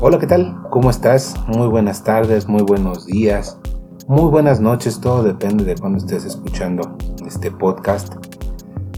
Hola, 0.00 0.18
¿qué 0.18 0.26
tal? 0.26 0.60
¿Cómo 0.70 0.90
estás? 0.90 1.36
Muy 1.46 1.68
buenas 1.68 2.02
tardes, 2.02 2.48
muy 2.48 2.62
buenos 2.62 3.06
días, 3.06 3.58
muy 4.08 4.28
buenas 4.28 4.60
noches, 4.60 5.00
todo 5.00 5.22
depende 5.22 5.64
de 5.64 5.76
cuando 5.76 5.98
estés 5.98 6.24
escuchando 6.24 6.96
este 7.24 7.52
podcast 7.52 8.12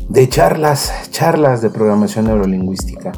de 0.08 0.28
charlas, 0.28 1.10
charlas 1.10 1.60
de 1.60 1.68
programación 1.68 2.24
neurolingüística, 2.24 3.12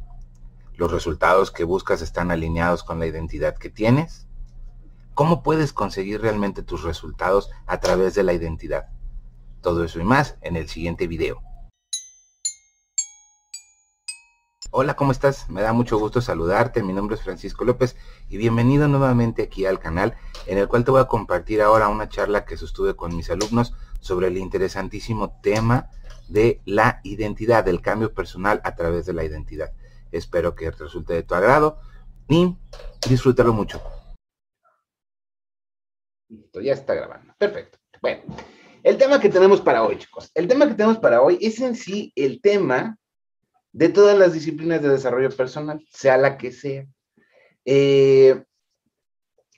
¿Los 0.75 0.91
resultados 0.91 1.51
que 1.51 1.65
buscas 1.65 2.01
están 2.01 2.31
alineados 2.31 2.83
con 2.83 2.97
la 2.97 3.05
identidad 3.05 3.55
que 3.55 3.69
tienes? 3.69 4.27
¿Cómo 5.13 5.43
puedes 5.43 5.71
conseguir 5.71 6.19
realmente 6.21 6.63
tus 6.63 6.81
resultados 6.81 7.51
a 7.67 7.79
través 7.79 8.15
de 8.15 8.23
la 8.23 8.33
identidad? 8.33 8.87
Todo 9.61 9.83
eso 9.83 9.99
y 9.99 10.03
más 10.03 10.35
en 10.41 10.55
el 10.55 10.67
siguiente 10.67 11.05
video. 11.05 11.43
Hola, 14.71 14.95
¿cómo 14.95 15.11
estás? 15.11 15.47
Me 15.47 15.61
da 15.61 15.73
mucho 15.73 15.99
gusto 15.99 16.21
saludarte. 16.21 16.81
Mi 16.81 16.93
nombre 16.93 17.17
es 17.17 17.21
Francisco 17.21 17.63
López 17.63 17.95
y 18.27 18.37
bienvenido 18.37 18.87
nuevamente 18.87 19.43
aquí 19.43 19.67
al 19.67 19.77
canal 19.77 20.15
en 20.47 20.57
el 20.57 20.67
cual 20.67 20.83
te 20.83 20.89
voy 20.89 21.01
a 21.01 21.07
compartir 21.07 21.61
ahora 21.61 21.89
una 21.89 22.09
charla 22.09 22.45
que 22.45 22.57
sostuve 22.57 22.95
con 22.95 23.15
mis 23.15 23.29
alumnos 23.29 23.75
sobre 23.99 24.29
el 24.29 24.39
interesantísimo 24.39 25.39
tema 25.43 25.91
de 26.29 26.61
la 26.65 26.99
identidad, 27.03 27.63
del 27.63 27.81
cambio 27.81 28.15
personal 28.15 28.59
a 28.63 28.73
través 28.73 29.05
de 29.05 29.13
la 29.13 29.23
identidad. 29.23 29.71
Espero 30.13 30.55
que 30.55 30.69
resulte 30.69 31.13
de 31.13 31.23
tu 31.23 31.33
agrado 31.33 31.79
y 32.29 32.55
disfrútalo 33.09 33.51
mucho. 33.51 33.81
Listo, 36.29 36.61
ya 36.61 36.73
está 36.73 36.93
grabando. 36.93 37.33
Perfecto. 37.37 37.79
Bueno, 38.01 38.23
el 38.83 38.97
tema 38.97 39.19
que 39.19 39.29
tenemos 39.29 39.59
para 39.59 39.83
hoy, 39.83 39.97
chicos. 39.97 40.29
El 40.35 40.47
tema 40.47 40.67
que 40.67 40.75
tenemos 40.75 40.99
para 40.99 41.21
hoy 41.21 41.39
es 41.41 41.59
en 41.59 41.75
sí 41.75 42.13
el 42.15 42.41
tema 42.41 42.97
de 43.71 43.89
todas 43.89 44.17
las 44.17 44.33
disciplinas 44.33 44.81
de 44.83 44.89
desarrollo 44.89 45.31
personal, 45.31 45.83
sea 45.89 46.17
la 46.17 46.37
que 46.37 46.51
sea. 46.51 46.85
Eh, 47.65 48.43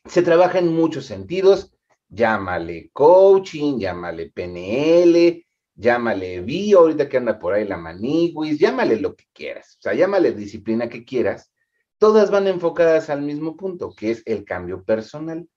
se 0.06 0.22
trabaja 0.22 0.60
en 0.60 0.74
muchos 0.74 1.06
sentidos. 1.06 1.74
Llámale 2.08 2.92
coaching, 2.94 3.78
llámale 3.80 4.32
PNL, 4.32 5.45
llámale 5.76 6.42
bio, 6.42 6.80
ahorita 6.80 7.10
que 7.10 7.18
anda 7.18 7.38
por 7.38 7.54
ahí 7.54 7.68
la 7.68 7.78
maniguis, 7.78 8.60
llámale 8.60 9.00
lo 9.00 9.16
que 9.16 9.26
quieras. 9.34 9.76
O 9.80 9.82
sea, 9.82 9.94
llámale 9.94 10.32
disciplina 10.32 10.90
que 10.90 11.06
quieras. 11.06 11.52
Todas 11.98 12.32
van 12.32 12.48
enfocadas 12.48 13.10
al 13.10 13.22
mismo 13.22 13.56
punto, 13.56 13.94
que 13.96 14.12
es 14.12 14.24
el 14.26 14.44
cambio 14.44 14.84
personal. 14.84 15.48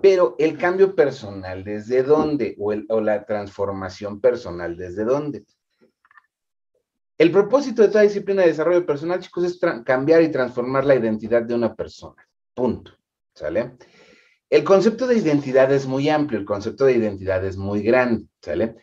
Pero 0.00 0.36
el 0.38 0.56
cambio 0.56 0.94
personal, 0.94 1.64
¿desde 1.64 2.02
dónde? 2.02 2.56
O, 2.58 3.00
la 3.00 3.24
transformación 3.24 4.20
personal, 4.20 4.76
¿desde 4.76 5.04
dónde? 5.04 5.44
El 7.18 7.30
propósito 7.30 7.82
de 7.82 7.88
toda 7.88 8.02
disciplina 8.02 8.42
de 8.42 8.48
desarrollo 8.48 8.86
personal, 8.86 9.20
chicos, 9.20 9.44
es 9.44 9.60
cambiar 9.84 10.22
y 10.22 10.30
transformar 10.30 10.86
la 10.86 10.94
identidad 10.94 11.42
de 11.42 11.54
una 11.54 11.74
persona. 11.74 12.26
Punto. 12.54 12.92
¿Sale? 13.34 13.76
El 14.48 14.64
concepto 14.64 15.06
de 15.06 15.18
identidad 15.18 15.70
es 15.72 15.86
muy 15.86 16.08
amplio, 16.08 16.40
el 16.40 16.46
concepto 16.46 16.84
de 16.84 16.94
identidad 16.94 17.44
es 17.44 17.56
muy 17.56 17.82
grande, 17.82 18.26
¿sale? 18.40 18.76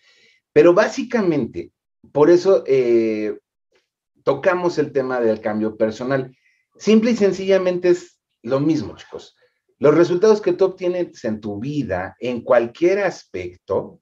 Pero 0.58 0.74
básicamente, 0.74 1.72
por 2.12 2.32
eso 2.32 2.64
eh, 2.66 3.38
tocamos 4.24 4.80
el 4.80 4.92
tema 4.92 5.22
del 5.22 5.40
cambio 5.40 5.78
personal. 5.78 6.36
Simple 6.80 7.12
y 7.12 7.16
sencillamente 7.16 7.90
es 7.90 8.20
lo 8.42 8.60
mismo, 8.60 8.96
chicos. 8.96 9.38
Los 9.78 9.94
resultados 9.94 10.42
que 10.42 10.54
tú 10.54 10.66
obtienes 10.66 11.24
en 11.26 11.42
tu 11.42 11.60
vida, 11.60 12.16
en 12.20 12.42
cualquier 12.42 13.04
aspecto, 13.04 14.02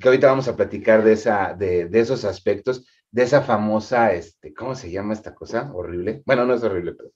que 0.00 0.08
ahorita 0.08 0.28
vamos 0.28 0.48
a 0.48 0.56
platicar 0.56 1.04
de, 1.04 1.12
esa, 1.12 1.52
de, 1.52 1.90
esos 1.92 2.24
aspectos, 2.24 2.86
de 3.10 3.24
esa 3.24 3.42
famosa, 3.42 4.14
este, 4.14 4.54
¿cómo 4.54 4.74
se 4.74 4.90
llama 4.90 5.12
esta 5.12 5.34
cosa? 5.34 5.70
Horrible. 5.74 6.22
Bueno, 6.24 6.46
no 6.46 6.54
es 6.54 6.62
horrible, 6.62 6.94
pero 6.94 7.10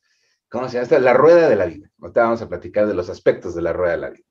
¿cómo 0.51 0.69
se 0.69 0.75
llama? 0.75 0.83
Esta? 0.83 0.99
La 0.99 1.15
rueda 1.15 1.49
de 1.49 1.57
la 1.57 1.65
vida. 1.65 1.91
Ahorita 2.03 2.25
vamos 2.25 2.43
a 2.43 2.51
platicar 2.51 2.87
de 2.87 2.93
los 2.93 3.09
aspectos 3.09 3.55
de 3.55 3.63
la 3.63 3.73
rueda 3.73 3.93
de 3.93 3.99
la 3.99 4.11
vida. 4.11 4.27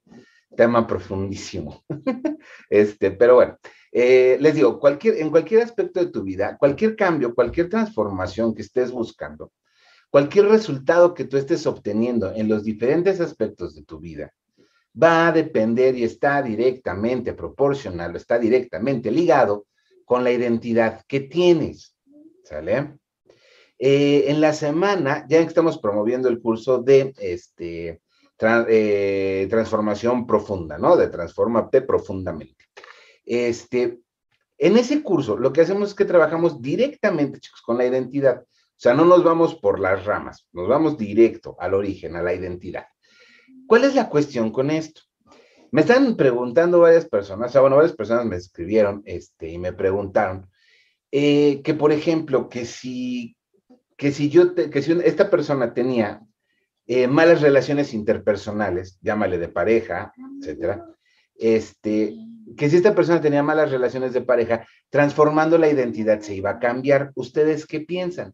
Tema 0.56 0.86
profundísimo. 0.86 1.84
este, 2.69 3.12
pero 3.12 3.36
bueno, 3.36 3.58
eh, 3.91 4.38
les 4.40 4.56
digo, 4.56 4.80
cualquier, 4.80 5.18
en 5.18 5.30
cualquier 5.30 5.64
aspecto 5.64 6.00
de 6.00 6.12
tu 6.12 6.24
vida, 6.24 6.58
cualquier 6.58 6.96
cambio, 6.96 7.34
cualquier 7.34 7.69
transformación 7.69 8.53
que 8.53 8.62
estés 8.62 8.92
buscando, 8.92 9.52
cualquier 10.09 10.47
resultado 10.47 11.13
que 11.13 11.25
tú 11.25 11.38
estés 11.38 11.66
obteniendo 11.66 12.34
en 12.34 12.47
los 12.47 12.63
diferentes 12.63 13.19
aspectos 13.19 13.75
de 13.75 13.84
tu 13.84 14.00
vida 14.00 14.34
va 15.02 15.28
a 15.28 15.31
depender 15.31 15.96
y 15.96 16.03
está 16.03 16.42
directamente 16.42 17.34
proporcional, 17.34 18.16
está 18.16 18.38
directamente 18.38 19.12
ligado 19.12 19.66
con 20.06 20.24
la 20.24 20.31
identidad 20.31 21.02
que 21.08 21.22
tienes. 21.22 21.96
¿Sale? 22.44 22.97
Eh, 23.80 24.25
en 24.28 24.40
la 24.42 24.53
semana, 24.53 25.25
ya 25.28 25.40
estamos 25.40 25.80
promoviendo 25.80 26.30
el 26.30 26.40
curso 26.40 26.80
de 26.80 27.13
este, 27.18 28.02
eh, 28.40 29.48
transformación 29.50 30.26
profunda, 30.26 30.78
¿no? 30.78 30.96
De 30.98 31.08
transformarte 31.08 31.82
profundamente. 31.82 32.66
Este, 33.26 34.00
en 34.58 34.78
ese 34.78 35.02
curso, 35.02 35.38
lo 35.38 35.52
que 35.52 35.62
hacemos 35.62 35.90
es 35.90 35.96
que 35.96 36.06
trabajamos 36.06 36.62
directamente, 36.62 37.40
chicos, 37.40 37.62
con 37.62 37.78
la 37.78 37.86
identidad. 37.86 38.42
O 38.42 38.80
sea, 38.84 38.94
no 38.94 39.06
nos 39.06 39.24
vamos 39.24 39.56
por 39.56 39.80
las 39.80 40.06
ramas, 40.06 40.48
nos 40.52 40.68
vamos 40.68 40.98
directo 40.98 41.56
al 41.60 41.74
origen, 41.74 42.16
a 42.16 42.24
la 42.24 42.34
identidad. 42.34 42.86
¿Cuál 43.68 43.86
es 43.86 43.96
la 43.96 44.10
cuestión 44.10 44.52
con 44.52 44.72
esto? 44.72 45.02
Me 45.72 45.82
están 45.82 46.16
preguntando 46.16 46.82
varias 46.82 47.06
personas, 47.06 47.50
o 47.50 47.52
sea, 47.52 47.62
bueno, 47.62 47.78
varias 47.78 47.96
personas 47.96 48.26
me 48.26 48.36
escribieron 48.36 49.02
este, 49.06 49.50
y 49.50 49.58
me 49.58 49.74
preguntaron 49.74 50.50
eh, 51.12 51.62
que, 51.64 51.74
por 51.74 51.92
ejemplo, 51.92 52.50
que 52.50 52.66
si, 52.66 53.38
que 53.98 54.12
si 54.12 54.30
yo, 54.30 54.54
que 54.54 54.82
si 54.82 54.92
esta 55.04 55.30
persona 55.30 55.74
tenía 55.74 56.22
eh, 56.86 57.08
malas 57.08 57.42
relaciones 57.42 57.94
interpersonales, 57.94 59.00
llámale 59.02 59.38
de 59.38 59.48
pareja, 59.48 60.14
etcétera, 60.40 60.86
este, 61.36 62.16
que 62.58 62.70
si 62.70 62.78
esta 62.78 62.94
persona 62.94 63.22
tenía 63.22 63.44
malas 63.44 63.72
relaciones 63.72 64.14
de 64.14 64.22
pareja, 64.22 64.66
transformando 64.90 65.58
la 65.58 65.70
identidad 65.70 66.20
se 66.20 66.36
iba 66.36 66.52
a 66.52 66.60
cambiar. 66.60 67.12
¿Ustedes 67.16 67.66
qué 67.66 67.82
piensan? 67.82 68.34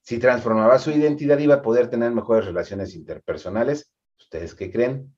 Si 0.00 0.18
transformaba 0.18 0.78
su 0.78 0.90
identidad, 0.90 1.38
iba 1.38 1.56
a 1.56 1.62
poder 1.62 1.88
tener 1.88 2.10
mejores 2.10 2.46
relaciones 2.46 2.94
interpersonales. 2.94 3.92
¿Ustedes 4.18 4.54
qué 4.54 4.70
creen? 4.70 5.14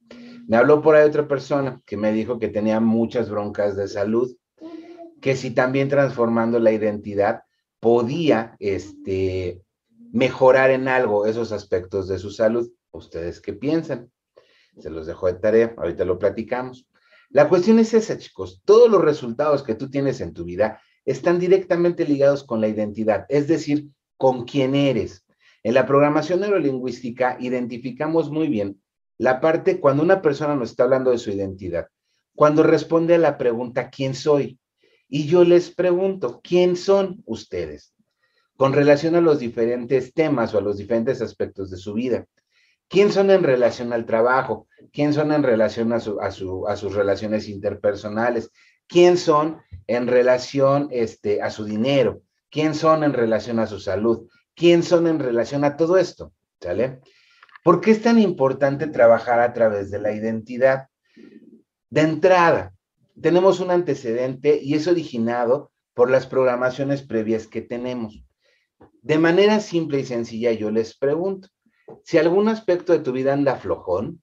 Me 0.46 0.56
habló 0.56 0.82
por 0.82 0.96
ahí 0.96 1.06
otra 1.06 1.26
persona 1.26 1.80
que 1.86 1.96
me 1.96 2.12
dijo 2.12 2.38
que 2.38 2.48
tenía 2.48 2.80
muchas 2.80 3.30
broncas 3.30 3.76
de 3.76 3.88
salud, 3.88 4.36
que 5.22 5.36
si 5.36 5.52
también 5.52 5.88
transformando 5.88 6.58
la 6.58 6.72
identidad 6.72 7.42
podía 7.80 8.56
este, 8.58 9.63
mejorar 10.14 10.70
en 10.70 10.86
algo 10.86 11.26
esos 11.26 11.50
aspectos 11.50 12.06
de 12.06 12.20
su 12.20 12.30
salud. 12.30 12.70
¿Ustedes 12.92 13.40
qué 13.40 13.52
piensan? 13.52 14.12
Se 14.78 14.88
los 14.88 15.06
dejo 15.06 15.26
de 15.26 15.34
tarea, 15.34 15.74
ahorita 15.76 16.04
lo 16.04 16.20
platicamos. 16.20 16.88
La 17.30 17.48
cuestión 17.48 17.80
es 17.80 17.94
esa, 17.94 18.16
chicos. 18.16 18.62
Todos 18.64 18.88
los 18.88 19.02
resultados 19.02 19.64
que 19.64 19.74
tú 19.74 19.90
tienes 19.90 20.20
en 20.20 20.32
tu 20.32 20.44
vida 20.44 20.80
están 21.04 21.40
directamente 21.40 22.06
ligados 22.06 22.44
con 22.44 22.60
la 22.60 22.68
identidad, 22.68 23.26
es 23.28 23.48
decir, 23.48 23.88
con 24.16 24.44
quién 24.44 24.76
eres. 24.76 25.26
En 25.64 25.74
la 25.74 25.84
programación 25.84 26.40
neurolingüística 26.40 27.36
identificamos 27.40 28.30
muy 28.30 28.46
bien 28.46 28.80
la 29.18 29.40
parte 29.40 29.80
cuando 29.80 30.04
una 30.04 30.22
persona 30.22 30.54
nos 30.54 30.70
está 30.70 30.84
hablando 30.84 31.10
de 31.10 31.18
su 31.18 31.30
identidad, 31.30 31.88
cuando 32.36 32.62
responde 32.62 33.16
a 33.16 33.18
la 33.18 33.36
pregunta 33.36 33.90
¿quién 33.90 34.14
soy? 34.14 34.60
Y 35.08 35.26
yo 35.26 35.42
les 35.42 35.70
pregunto, 35.70 36.40
¿quién 36.42 36.76
son 36.76 37.22
ustedes? 37.26 37.93
Con 38.56 38.72
relación 38.72 39.16
a 39.16 39.20
los 39.20 39.38
diferentes 39.38 40.14
temas 40.14 40.54
o 40.54 40.58
a 40.58 40.62
los 40.62 40.78
diferentes 40.78 41.20
aspectos 41.20 41.70
de 41.70 41.76
su 41.76 41.92
vida. 41.92 42.26
¿Quién 42.88 43.10
son 43.10 43.30
en 43.30 43.42
relación 43.42 43.92
al 43.92 44.06
trabajo? 44.06 44.68
¿Quién 44.92 45.12
son 45.12 45.32
en 45.32 45.42
relación 45.42 45.92
a, 45.92 46.00
su, 46.00 46.20
a, 46.20 46.30
su, 46.30 46.68
a 46.68 46.76
sus 46.76 46.94
relaciones 46.94 47.48
interpersonales? 47.48 48.50
¿Quién 48.86 49.16
son 49.16 49.60
en 49.86 50.06
relación 50.06 50.88
este, 50.92 51.42
a 51.42 51.50
su 51.50 51.64
dinero? 51.64 52.22
¿Quién 52.50 52.74
son 52.74 53.02
en 53.02 53.12
relación 53.12 53.58
a 53.58 53.66
su 53.66 53.80
salud? 53.80 54.28
¿Quién 54.54 54.82
son 54.82 55.06
en 55.06 55.18
relación 55.18 55.64
a 55.64 55.76
todo 55.76 55.96
esto? 55.96 56.32
¿Sale? 56.60 57.00
¿Por 57.64 57.80
qué 57.80 57.90
es 57.90 58.02
tan 58.02 58.18
importante 58.18 58.86
trabajar 58.86 59.40
a 59.40 59.52
través 59.52 59.90
de 59.90 59.98
la 59.98 60.12
identidad? 60.12 60.88
De 61.90 62.02
entrada, 62.02 62.74
tenemos 63.20 63.60
un 63.60 63.70
antecedente 63.70 64.60
y 64.62 64.74
es 64.74 64.86
originado 64.86 65.72
por 65.94 66.10
las 66.10 66.26
programaciones 66.26 67.02
previas 67.02 67.46
que 67.46 67.62
tenemos. 67.62 68.24
De 69.02 69.18
manera 69.18 69.60
simple 69.60 70.00
y 70.00 70.04
sencilla, 70.04 70.52
yo 70.52 70.70
les 70.70 70.96
pregunto, 70.96 71.48
si 72.02 72.18
algún 72.18 72.48
aspecto 72.48 72.92
de 72.92 73.00
tu 73.00 73.12
vida 73.12 73.32
anda 73.32 73.56
flojón, 73.56 74.22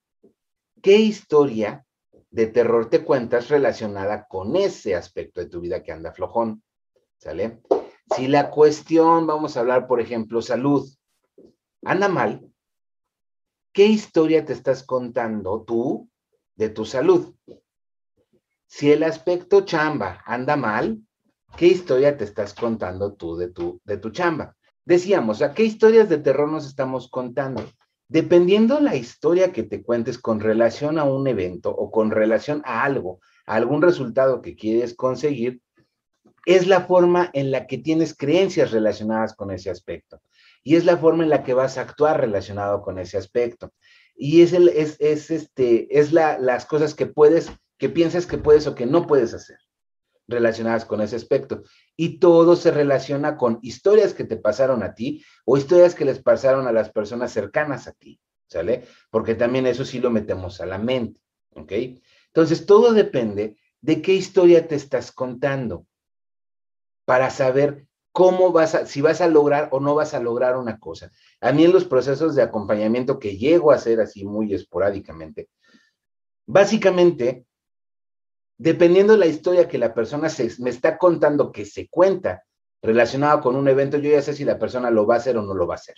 ¿qué 0.82 0.96
historia 0.96 1.86
de 2.30 2.46
terror 2.46 2.90
te 2.90 3.04
cuentas 3.04 3.48
relacionada 3.48 4.26
con 4.26 4.56
ese 4.56 4.94
aspecto 4.94 5.40
de 5.40 5.46
tu 5.46 5.60
vida 5.60 5.82
que 5.82 5.92
anda 5.92 6.12
flojón? 6.12 6.62
¿Sale? 7.18 7.60
Si 8.16 8.26
la 8.26 8.50
cuestión, 8.50 9.26
vamos 9.26 9.56
a 9.56 9.60
hablar, 9.60 9.86
por 9.86 10.00
ejemplo, 10.00 10.42
salud, 10.42 10.88
anda 11.84 12.08
mal, 12.08 12.52
¿qué 13.72 13.86
historia 13.86 14.44
te 14.44 14.52
estás 14.52 14.82
contando 14.82 15.62
tú 15.62 16.10
de 16.56 16.68
tu 16.68 16.84
salud? 16.84 17.34
Si 18.66 18.90
el 18.90 19.02
aspecto 19.02 19.62
chamba 19.62 20.22
anda 20.26 20.56
mal, 20.56 21.00
¿qué 21.56 21.66
historia 21.66 22.16
te 22.16 22.24
estás 22.24 22.54
contando 22.54 23.14
tú 23.14 23.36
de 23.36 23.48
tu, 23.48 23.80
de 23.84 23.96
tu 23.96 24.10
chamba? 24.10 24.56
Decíamos, 24.84 25.42
¿a 25.42 25.54
qué 25.54 25.64
historias 25.64 26.08
de 26.08 26.18
terror 26.18 26.50
nos 26.50 26.66
estamos 26.66 27.08
contando? 27.08 27.64
Dependiendo 28.08 28.80
la 28.80 28.96
historia 28.96 29.52
que 29.52 29.62
te 29.62 29.82
cuentes 29.82 30.18
con 30.18 30.40
relación 30.40 30.98
a 30.98 31.04
un 31.04 31.26
evento 31.26 31.70
o 31.70 31.90
con 31.90 32.10
relación 32.10 32.62
a 32.64 32.84
algo, 32.84 33.20
a 33.46 33.54
algún 33.54 33.80
resultado 33.80 34.42
que 34.42 34.56
quieres 34.56 34.94
conseguir, 34.94 35.60
es 36.44 36.66
la 36.66 36.82
forma 36.82 37.30
en 37.32 37.50
la 37.50 37.66
que 37.66 37.78
tienes 37.78 38.16
creencias 38.16 38.72
relacionadas 38.72 39.34
con 39.34 39.52
ese 39.52 39.70
aspecto 39.70 40.20
y 40.64 40.76
es 40.76 40.84
la 40.84 40.96
forma 40.96 41.22
en 41.22 41.30
la 41.30 41.44
que 41.44 41.54
vas 41.54 41.78
a 41.78 41.82
actuar 41.82 42.20
relacionado 42.20 42.82
con 42.82 42.98
ese 42.98 43.16
aspecto. 43.16 43.72
Y 44.14 44.42
es, 44.42 44.52
el, 44.52 44.68
es, 44.68 45.00
este, 45.00 45.98
es 45.98 46.12
la, 46.12 46.38
las 46.38 46.66
cosas 46.66 46.94
que 46.94 47.06
puedes, 47.06 47.50
que 47.78 47.88
piensas 47.88 48.26
que 48.26 48.38
puedes 48.38 48.66
o 48.66 48.74
que 48.74 48.86
no 48.86 49.06
puedes 49.06 49.34
hacer 49.34 49.58
relacionadas 50.28 50.84
con 50.84 51.00
ese 51.00 51.16
aspecto. 51.16 51.62
Y 51.96 52.18
todo 52.18 52.56
se 52.56 52.70
relaciona 52.70 53.36
con 53.36 53.58
historias 53.62 54.14
que 54.14 54.24
te 54.24 54.36
pasaron 54.36 54.82
a 54.82 54.94
ti 54.94 55.24
o 55.44 55.56
historias 55.56 55.94
que 55.94 56.04
les 56.04 56.20
pasaron 56.20 56.66
a 56.66 56.72
las 56.72 56.90
personas 56.90 57.32
cercanas 57.32 57.86
a 57.88 57.92
ti, 57.92 58.20
¿sale? 58.46 58.84
Porque 59.10 59.34
también 59.34 59.66
eso 59.66 59.84
sí 59.84 59.98
lo 60.00 60.10
metemos 60.10 60.60
a 60.60 60.66
la 60.66 60.78
mente, 60.78 61.20
¿ok? 61.54 61.72
Entonces, 62.28 62.66
todo 62.66 62.92
depende 62.92 63.56
de 63.80 64.00
qué 64.00 64.14
historia 64.14 64.66
te 64.66 64.76
estás 64.76 65.12
contando 65.12 65.86
para 67.04 67.30
saber 67.30 67.86
cómo 68.12 68.52
vas 68.52 68.74
a, 68.74 68.86
si 68.86 69.00
vas 69.00 69.20
a 69.20 69.26
lograr 69.26 69.68
o 69.72 69.80
no 69.80 69.94
vas 69.94 70.14
a 70.14 70.20
lograr 70.20 70.56
una 70.56 70.78
cosa. 70.78 71.10
A 71.40 71.52
mí 71.52 71.64
en 71.64 71.72
los 71.72 71.84
procesos 71.84 72.34
de 72.34 72.42
acompañamiento 72.42 73.18
que 73.18 73.36
llego 73.36 73.72
a 73.72 73.76
hacer 73.76 74.00
así 74.00 74.24
muy 74.24 74.54
esporádicamente, 74.54 75.48
básicamente, 76.46 77.46
dependiendo 78.62 79.14
de 79.14 79.18
la 79.18 79.26
historia 79.26 79.66
que 79.66 79.76
la 79.76 79.92
persona 79.92 80.28
se, 80.28 80.48
me 80.60 80.70
está 80.70 80.96
contando 80.96 81.50
que 81.50 81.64
se 81.64 81.88
cuenta 81.88 82.44
relacionada 82.80 83.40
con 83.40 83.56
un 83.56 83.66
evento, 83.66 83.98
yo 83.98 84.08
ya 84.08 84.22
sé 84.22 84.34
si 84.34 84.44
la 84.44 84.56
persona 84.56 84.88
lo 84.88 85.04
va 85.04 85.16
a 85.16 85.18
hacer 85.18 85.36
o 85.36 85.42
no 85.42 85.52
lo 85.52 85.66
va 85.66 85.74
a 85.74 85.78
hacer. 85.78 85.96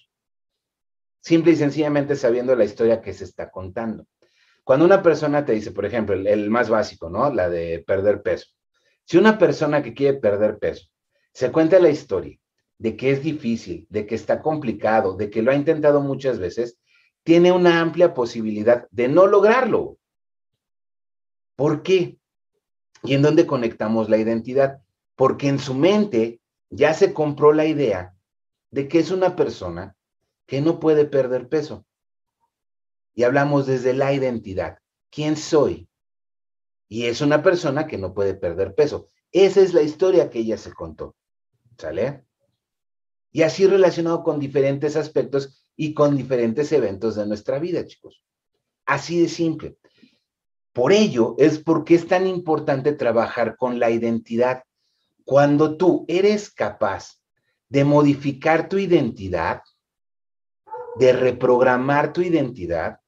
Simple 1.20 1.52
y 1.52 1.56
sencillamente 1.56 2.16
sabiendo 2.16 2.56
la 2.56 2.64
historia 2.64 3.02
que 3.02 3.12
se 3.12 3.25
está 3.25 3.50
contando. 3.50 4.06
Cuando 4.64 4.87
una 4.87 5.02
persona 5.02 5.44
te 5.44 5.52
dice, 5.52 5.72
por 5.72 5.84
ejemplo, 5.84 6.14
el, 6.14 6.26
el 6.26 6.49
más 6.49 6.70
básico, 6.70 7.11
¿no? 7.11 7.31
La 7.31 7.50
de 7.50 7.84
perder 7.87 8.22
peso. 8.22 8.46
Si 9.05 9.19
una 9.19 9.38
persona 9.38 9.82
que 9.82 9.93
quiere 9.93 10.19
perder 10.19 10.58
peso 10.58 10.88
se 11.34 11.52
cuenta 11.52 11.78
la 11.78 11.90
historia 11.90 12.38
de 12.78 12.96
que 12.96 13.11
es 13.11 13.22
difícil, 13.22 13.87
de 13.90 14.06
que 14.06 14.14
está 14.14 14.40
complicado, 14.40 15.16
de 15.16 15.28
que 15.28 15.43
lo 15.43 15.50
ha 15.50 15.55
intentado 15.55 16.00
muchas 16.00 16.38
veces, 16.38 16.78
tiene 17.25 17.52
una 17.52 17.82
amplia 17.82 18.14
posibilidad 18.14 18.87
de 18.90 19.08
no 19.08 19.26
lograrlo. 19.26 19.99
¿Por 21.56 21.82
qué? 21.82 22.19
¿Y 23.05 23.15
en 23.15 23.23
dónde 23.23 23.47
conectamos 23.47 24.09
la 24.09 24.17
identidad? 24.17 24.81
Porque 25.15 25.49
en 25.49 25.59
su 25.59 25.75
mente 25.75 26.41
ya 26.71 26.95
se 26.95 27.12
compró 27.12 27.53
la 27.53 27.67
idea 27.67 28.15
de 28.71 28.89
que 28.89 28.99
es 28.99 29.11
una 29.11 29.37
persona 29.37 29.97
que 30.47 30.61
no 30.61 30.81
puede 30.81 31.05
perder 31.05 31.49
peso. 31.49 31.85
Y 33.15 33.23
hablamos 33.23 33.67
desde 33.67 33.93
la 33.93 34.12
identidad. 34.12 34.79
¿Quién 35.11 35.37
soy? 35.37 35.89
Y 36.89 37.06
es 37.06 37.21
una 37.21 37.43
persona 37.43 37.87
que 37.87 37.99
no 37.99 38.15
puede 38.15 38.35
perder 38.35 38.75
peso. 38.75 39.09
Esa 39.31 39.61
es 39.61 39.75
la 39.75 39.83
historia 39.83 40.31
que 40.31 40.41
ella 40.41 40.57
se 40.57 40.73
contó. 40.73 41.15
¿Sale? 41.79 42.25
Y 43.31 43.43
así 43.43 43.67
relacionado 43.67 44.23
con 44.23 44.41
diferentes 44.41 44.97
aspectos 44.97 45.65
y 45.77 45.93
con 45.93 46.17
diferentes 46.17 46.73
eventos 46.73 47.17
de 47.17 47.27
nuestra 47.27 47.59
vida, 47.59 47.85
chicos. 47.85 48.25
Así 48.87 49.21
de 49.21 49.29
simple. 49.29 49.77
Por 50.75 50.93
ello 50.93 51.37
es 51.38 51.61
porque 51.61 51.94
es 51.94 52.09
tan 52.09 52.26
importante 52.26 52.93
trabajar 52.93 53.56
con 53.56 53.79
la 53.79 53.93
identidad. 53.93 54.65
Cuando 55.25 55.76
tú 55.76 56.05
eres 56.09 56.50
capaz 56.50 57.21
de 57.69 57.85
modificar 57.85 58.69
tu 58.69 58.76
identidad, 58.79 59.62
de 60.97 61.12
reprogramar 61.12 62.12
tu 62.12 62.23
identidad, 62.23 62.99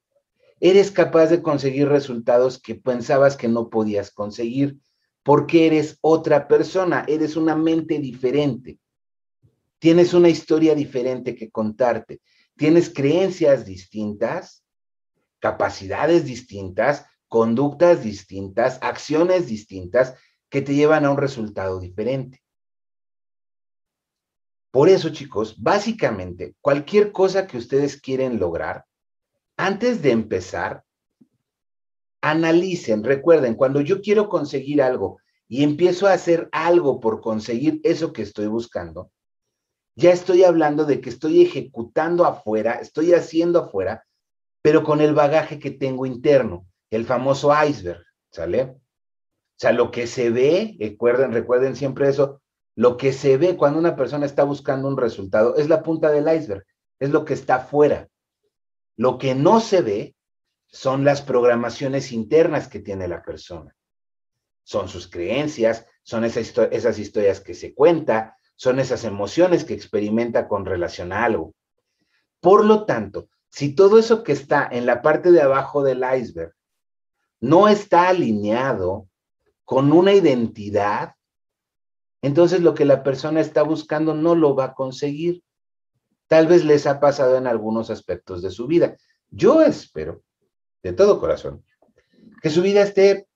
eres 0.61 0.93
capaz 0.93 1.27
de 1.27 1.43
conseguir 1.43 1.89
resultados 1.89 2.63
que 2.63 2.77
pensabas 2.77 3.37
que 3.37 3.49
no 3.49 3.69
podías 3.69 4.13
conseguir 4.13 4.79
porque 5.25 5.67
eres 5.67 5.99
otra 6.03 6.47
persona, 6.47 7.05
eres 7.09 7.35
una 7.35 7.57
mente 7.57 7.99
diferente. 7.99 8.79
Tienes 9.81 10.15
una 10.15 10.29
historia 10.29 10.77
diferente 10.77 11.35
que 11.35 11.51
contarte. 11.51 12.21
Tienes 12.57 12.89
creencias 12.91 13.67
distintas, 13.67 14.65
capacidades 15.41 16.25
distintas, 16.25 17.07
conductas 17.29 18.03
distintas, 18.03 18.79
acciones 18.83 19.47
distintas 19.47 20.15
que 20.49 20.63
te 20.63 20.75
llevan 20.75 21.05
a 21.05 21.11
un 21.11 21.17
resultado 21.17 21.81
diferente. 21.81 22.43
Por 24.71 24.89
eso, 24.89 25.09
chicos, 25.09 25.61
básicamente, 25.63 26.55
cualquier 26.61 27.11
cosa 27.11 27.47
que 27.47 27.57
ustedes 27.57 28.01
quieren 28.01 28.39
lograr, 28.39 28.85
antes 29.57 30.03
de 30.03 30.11
empezar, 30.11 30.85
analicen, 32.21 33.03
recuerden, 33.03 33.55
cuando 33.55 33.81
yo 33.81 34.03
quiero 34.03 34.29
conseguir 34.29 34.83
algo 34.83 35.19
y 35.49 35.63
empiezo 35.63 36.07
a 36.07 36.13
hacer 36.13 36.49
algo 36.53 37.01
por 37.01 37.21
conseguir 37.21 37.81
eso 37.85 38.13
que 38.13 38.23
estoy 38.23 38.49
buscando, 38.49 39.11
ya 39.95 40.13
estoy 40.13 40.45
hablando 40.45 40.85
de 40.85 41.01
que 41.01 41.09
estoy 41.09 41.43
ejecutando 41.43 42.27
afuera, 42.27 42.75
estoy 42.75 43.15
haciendo 43.15 43.61
afuera, 43.61 44.05
pero 44.61 44.85
con 44.85 45.01
el 45.01 45.15
bagaje 45.15 45.59
que 45.59 45.71
tengo 45.71 46.05
interno, 46.05 46.67
el 46.91 47.05
famoso 47.05 47.53
iceberg, 47.65 48.05
¿sale? 48.31 48.63
O 48.63 49.59
sea, 49.59 49.73
lo 49.73 49.91
que 49.91 50.07
se 50.07 50.31
ve, 50.31 50.77
recuerden, 50.79 51.33
recuerden 51.33 51.77
siempre 51.77 52.09
eso, 52.09 52.43
lo 52.75 52.99
que 52.99 53.13
se 53.13 53.39
ve 53.39 53.57
cuando 53.57 53.79
una 53.79 53.97
persona 53.97 54.27
está 54.27 54.45
buscando 54.45 54.87
un 54.87 54.99
resultado 54.99 55.57
es 55.57 55.69
la 55.69 55.83
punta 55.83 56.11
del 56.11 56.29
iceberg, 56.35 56.65
es 56.99 57.11
lo 57.11 57.25
que 57.25 57.35
está 57.35 57.57
afuera. 57.57 58.09
Lo 58.97 59.19
que 59.19 59.35
no 59.35 59.61
se 59.61 59.81
ve 59.81 60.15
son 60.67 61.05
las 61.05 61.23
programaciones 61.23 62.13
internas 62.13 62.69
que 62.69 62.81
tiene 62.81 63.09
la 63.09 63.23
persona. 63.23 63.75
Son 64.63 64.89
sus 64.89 65.09
creencias, 65.09 65.87
son 66.03 66.25
esas, 66.25 66.99
historias 66.99 67.41
que 67.41 67.55
se 67.55 67.75
cuenta, 67.75 68.37
son 68.57 68.79
esas 68.79 69.05
emociones 69.05 69.65
que 69.65 69.75
experimenta 69.75 70.49
con 70.49 70.67
relación 70.67 71.13
a 71.13 71.25
algo. 71.25 71.55
Por 72.41 72.65
lo 72.65 72.85
tanto, 72.85 73.29
si 73.49 73.75
todo 73.75 73.99
eso 73.99 74.23
que 74.23 74.33
está 74.33 74.69
en 74.71 74.87
la 74.87 75.03
parte 75.03 75.31
de 75.31 75.41
abajo 75.41 75.83
del 75.83 76.05
iceberg 76.19 76.53
no 77.47 77.69
está 77.69 78.09
alineado 78.09 79.09
con 79.65 79.93
una 79.93 80.13
identidad, 80.13 81.15
entonces 82.21 82.61
lo 82.61 82.75
que 82.75 82.85
la 82.85 83.03
persona 83.05 83.41
está 83.41 83.63
buscando 83.63 84.15
no 84.15 84.35
lo 84.35 84.57
va 84.57 84.65
a 84.65 84.75
conseguir. 84.75 85.45
Tal 86.27 86.49
vez 86.49 86.65
les 86.65 86.87
ha 86.87 86.99
pasado 86.99 87.37
en 87.37 87.47
algunos 87.47 87.89
aspectos 87.91 88.43
de 88.43 88.51
su 88.51 88.67
vida. 88.67 88.97
Yo 89.31 89.63
espero 89.63 90.25
de 90.83 90.93
todo 90.93 91.21
corazón, 91.21 91.65
que 92.43 92.51
su 92.51 92.63
vida 92.63 92.83
esté 92.83 93.29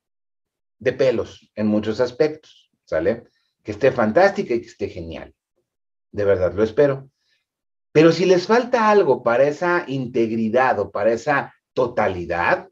de 0.78 0.92
pelos 0.92 1.50
en 1.54 1.68
muchos 1.68 2.00
aspectos, 2.00 2.70
¿sale? 2.84 3.24
Que 3.62 3.72
esté 3.72 3.92
fantástica 3.92 4.54
y 4.54 4.60
que 4.60 4.66
esté 4.66 4.88
genial. 4.88 5.34
De 6.10 6.24
verdad, 6.24 6.52
lo 6.52 6.64
espero. 6.64 7.08
Pero 7.92 8.10
si 8.10 8.24
les 8.24 8.46
falta 8.46 8.90
algo 8.90 9.22
para 9.22 9.44
esa 9.44 9.84
integridad 9.86 10.80
o 10.80 10.90
para 10.90 11.12
esa 11.12 11.54
totalidad, 11.74 12.68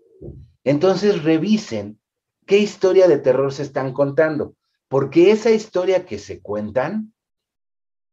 entonces 0.71 1.23
revisen 1.23 2.01
qué 2.47 2.59
historia 2.59 3.09
de 3.09 3.19
terror 3.19 3.53
se 3.53 3.63
están 3.63 3.93
contando, 3.93 4.55
porque 4.89 5.31
esa 5.31 5.51
historia 5.51 6.05
que 6.07 6.19
se 6.19 6.41
cuentan 6.41 7.13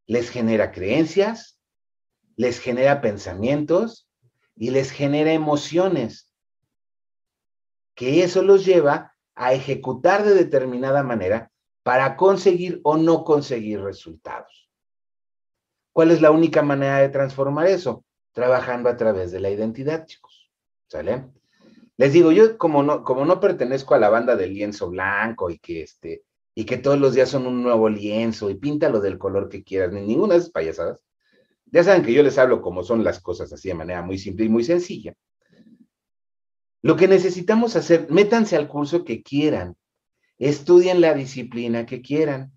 les 0.07 0.29
genera 0.29 0.71
creencias, 0.71 1.59
les 2.35 2.59
genera 2.59 3.01
pensamientos 3.01 4.07
y 4.55 4.69
les 4.69 4.91
genera 4.91 5.33
emociones 5.33 6.31
que 7.93 8.23
eso 8.23 8.43
los 8.43 8.65
lleva 8.65 9.15
a 9.35 9.53
ejecutar 9.53 10.23
de 10.23 10.33
determinada 10.33 11.01
manera 11.03 11.51
para 11.83 12.15
conseguir 12.17 12.81
o 12.83 12.97
no 12.97 13.23
conseguir 13.23 13.81
resultados. 13.81 14.69
¿Cuál 15.93 16.11
es 16.11 16.21
la 16.21 16.31
única 16.31 16.61
manera 16.61 16.99
de 16.99 17.09
transformar 17.09 17.67
eso? 17.67 18.05
trabajando 18.35 18.89
a 18.89 18.97
través 18.97 19.31
de 19.31 19.39
la 19.39 19.49
identidad, 19.49 20.05
chicos. 20.05 20.51
¿Sale? 20.87 21.23
Les 21.97 22.11
digo, 22.11 22.31
yo 22.31 22.57
como 22.57 22.83
no, 22.83 23.03
como 23.03 23.25
no 23.25 23.39
pertenezco 23.39 23.95
a 23.95 23.99
la 23.99 24.09
banda 24.09 24.35
del 24.35 24.53
lienzo 24.53 24.89
blanco 24.89 25.49
y 25.49 25.59
que 25.59 25.83
este, 25.83 26.23
y 26.53 26.65
que 26.65 26.77
todos 26.77 26.99
los 26.99 27.13
días 27.13 27.29
son 27.29 27.47
un 27.47 27.63
nuevo 27.63 27.89
lienzo 27.89 28.49
y 28.49 28.55
píntalo 28.55 28.99
del 28.99 29.17
color 29.17 29.49
que 29.49 29.63
quieras, 29.63 29.91
ni 29.91 30.01
ninguna 30.01 30.33
de 30.33 30.39
esas 30.39 30.51
payasadas, 30.51 31.03
ya 31.65 31.83
saben 31.83 32.03
que 32.03 32.13
yo 32.13 32.23
les 32.23 32.37
hablo 32.37 32.61
como 32.61 32.83
son 32.83 33.03
las 33.03 33.19
cosas 33.19 33.51
así 33.51 33.67
de 33.69 33.75
manera 33.75 34.01
muy 34.01 34.17
simple 34.17 34.45
y 34.45 34.49
muy 34.49 34.63
sencilla. 34.63 35.13
Lo 36.81 36.95
que 36.95 37.07
necesitamos 37.07 37.75
hacer, 37.75 38.07
métanse 38.09 38.55
al 38.55 38.67
curso 38.67 39.03
que 39.03 39.23
quieran, 39.23 39.75
estudien 40.37 41.01
la 41.01 41.13
disciplina 41.13 41.85
que 41.85 42.01
quieran. 42.01 42.51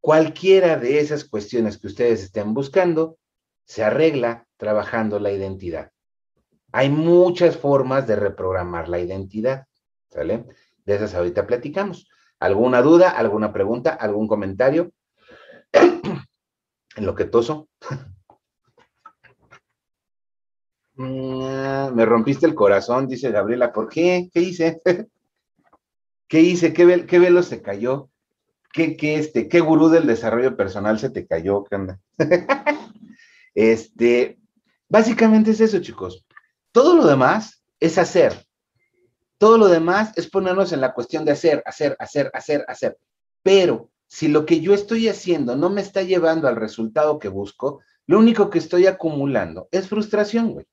Cualquiera 0.00 0.76
de 0.76 1.00
esas 1.00 1.24
cuestiones 1.24 1.78
que 1.78 1.86
ustedes 1.86 2.22
estén 2.22 2.54
buscando 2.54 3.18
se 3.64 3.84
arregla 3.84 4.46
trabajando 4.56 5.18
la 5.18 5.30
identidad. 5.30 5.92
Hay 6.72 6.90
muchas 6.90 7.56
formas 7.56 8.06
de 8.06 8.16
reprogramar 8.16 8.88
la 8.88 8.98
identidad, 8.98 9.66
¿sale? 10.08 10.44
De 10.84 10.96
esas 10.96 11.14
ahorita 11.14 11.46
platicamos. 11.46 12.08
¿Alguna 12.38 12.82
duda, 12.82 13.10
alguna 13.10 13.52
pregunta, 13.52 13.90
algún 13.90 14.28
comentario? 14.28 14.92
en 15.72 17.06
lo 17.06 17.14
que 17.14 17.24
toso. 17.24 17.68
Mm, 20.94 21.94
me 21.94 22.04
rompiste 22.04 22.46
el 22.46 22.54
corazón, 22.54 23.06
dice 23.06 23.30
Gabriela. 23.30 23.72
¿Por 23.72 23.88
qué? 23.88 24.28
¿Qué 24.32 24.40
hice? 24.40 24.80
¿Qué 26.28 26.40
hice? 26.40 26.72
¿Qué, 26.72 27.06
qué 27.06 27.18
velo 27.18 27.42
se 27.42 27.62
cayó? 27.62 28.10
¿Qué, 28.72 28.96
qué, 28.96 29.16
este, 29.16 29.48
¿Qué 29.48 29.60
gurú 29.60 29.88
del 29.88 30.06
desarrollo 30.06 30.56
personal 30.56 30.98
se 30.98 31.10
te 31.10 31.26
cayó? 31.26 31.64
¿Qué 31.64 31.76
onda? 31.76 31.98
este, 33.54 34.38
básicamente 34.88 35.52
es 35.52 35.60
eso, 35.60 35.80
chicos. 35.80 36.26
Todo 36.78 36.94
lo 36.94 37.08
demás 37.08 37.64
es 37.80 37.98
hacer. 37.98 38.46
Todo 39.36 39.58
lo 39.58 39.66
demás 39.66 40.12
es 40.14 40.30
ponernos 40.30 40.70
en 40.72 40.80
la 40.80 40.94
cuestión 40.94 41.24
de 41.24 41.32
hacer, 41.32 41.60
hacer, 41.66 41.96
hacer, 41.98 42.30
hacer, 42.32 42.64
hacer. 42.68 42.96
Pero 43.42 43.90
si 44.06 44.28
lo 44.28 44.46
que 44.46 44.60
yo 44.60 44.74
estoy 44.74 45.08
haciendo 45.08 45.56
no 45.56 45.70
me 45.70 45.80
está 45.80 46.02
llevando 46.02 46.46
al 46.46 46.54
resultado 46.54 47.18
que 47.18 47.26
busco, 47.26 47.80
lo 48.06 48.20
único 48.20 48.48
que 48.48 48.60
estoy 48.60 48.86
acumulando 48.86 49.66
es 49.72 49.88
frustración, 49.88 50.52
güey. 50.52 50.66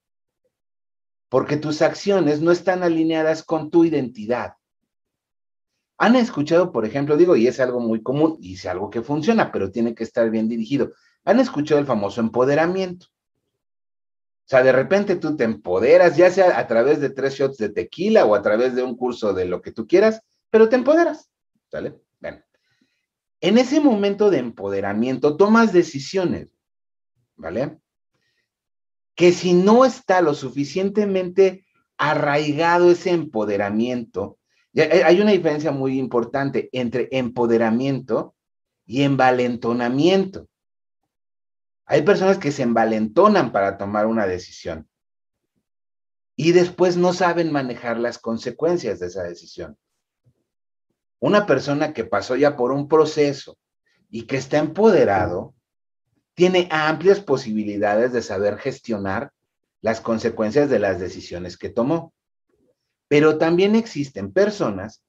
Porque 1.28 1.56
tus 1.56 1.82
acciones 1.82 2.40
no 2.40 2.52
están 2.52 2.84
alineadas 2.84 3.42
con 3.42 3.72
tu 3.72 3.84
identidad. 3.84 4.54
Han 5.98 6.14
escuchado, 6.14 6.70
por 6.70 6.86
ejemplo, 6.86 7.16
digo, 7.16 7.34
y 7.34 7.48
es 7.48 7.58
algo 7.58 7.80
muy 7.80 8.00
común, 8.04 8.36
y 8.40 8.54
es 8.54 8.64
algo 8.66 8.90
que 8.90 9.02
funciona, 9.02 9.50
pero 9.50 9.72
tiene 9.72 9.92
que 9.92 10.04
estar 10.04 10.30
bien 10.30 10.46
dirigido. 10.46 10.92
Han 11.24 11.40
escuchado 11.40 11.80
el 11.80 11.86
famoso 11.86 12.20
empoderamiento. 12.20 13.08
O 14.46 14.48
sea, 14.48 14.62
de 14.62 14.70
repente 14.70 15.16
tú 15.16 15.36
te 15.36 15.42
empoderas, 15.42 16.16
ya 16.16 16.30
sea 16.30 16.56
a 16.56 16.68
través 16.68 17.00
de 17.00 17.10
tres 17.10 17.34
shots 17.34 17.56
de 17.56 17.68
tequila 17.68 18.24
o 18.24 18.36
a 18.36 18.42
través 18.42 18.76
de 18.76 18.84
un 18.84 18.96
curso 18.96 19.34
de 19.34 19.44
lo 19.44 19.60
que 19.60 19.72
tú 19.72 19.88
quieras, 19.88 20.22
pero 20.50 20.68
te 20.68 20.76
empoderas. 20.76 21.28
¿Sale? 21.68 22.00
Bueno. 22.20 22.38
En 23.40 23.58
ese 23.58 23.80
momento 23.80 24.30
de 24.30 24.38
empoderamiento 24.38 25.36
tomas 25.36 25.72
decisiones, 25.72 26.56
¿vale? 27.34 27.80
Que 29.16 29.32
si 29.32 29.52
no 29.52 29.84
está 29.84 30.20
lo 30.20 30.32
suficientemente 30.32 31.66
arraigado 31.98 32.92
ese 32.92 33.10
empoderamiento, 33.10 34.38
hay 34.76 35.20
una 35.20 35.32
diferencia 35.32 35.72
muy 35.72 35.98
importante 35.98 36.68
entre 36.70 37.08
empoderamiento 37.10 38.36
y 38.84 39.02
envalentonamiento. 39.02 40.46
Hay 41.86 42.02
personas 42.02 42.38
que 42.38 42.50
se 42.50 42.62
envalentonan 42.62 43.52
para 43.52 43.78
tomar 43.78 44.06
una 44.06 44.26
decisión 44.26 44.88
y 46.34 46.52
después 46.52 46.96
no 46.96 47.12
saben 47.12 47.52
manejar 47.52 47.98
las 47.98 48.18
consecuencias 48.18 48.98
de 48.98 49.06
esa 49.06 49.22
decisión. 49.22 49.78
Una 51.20 51.46
persona 51.46 51.94
que 51.94 52.04
pasó 52.04 52.36
ya 52.36 52.56
por 52.56 52.72
un 52.72 52.88
proceso 52.88 53.56
y 54.10 54.22
que 54.22 54.36
está 54.36 54.58
empoderado, 54.58 55.54
tiene 56.34 56.68
amplias 56.70 57.20
posibilidades 57.20 58.12
de 58.12 58.20
saber 58.20 58.58
gestionar 58.58 59.32
las 59.80 60.00
consecuencias 60.00 60.68
de 60.68 60.78
las 60.78 61.00
decisiones 61.00 61.56
que 61.56 61.70
tomó. 61.70 62.12
Pero 63.08 63.38
también 63.38 63.76
existen 63.76 64.32
personas 64.32 65.02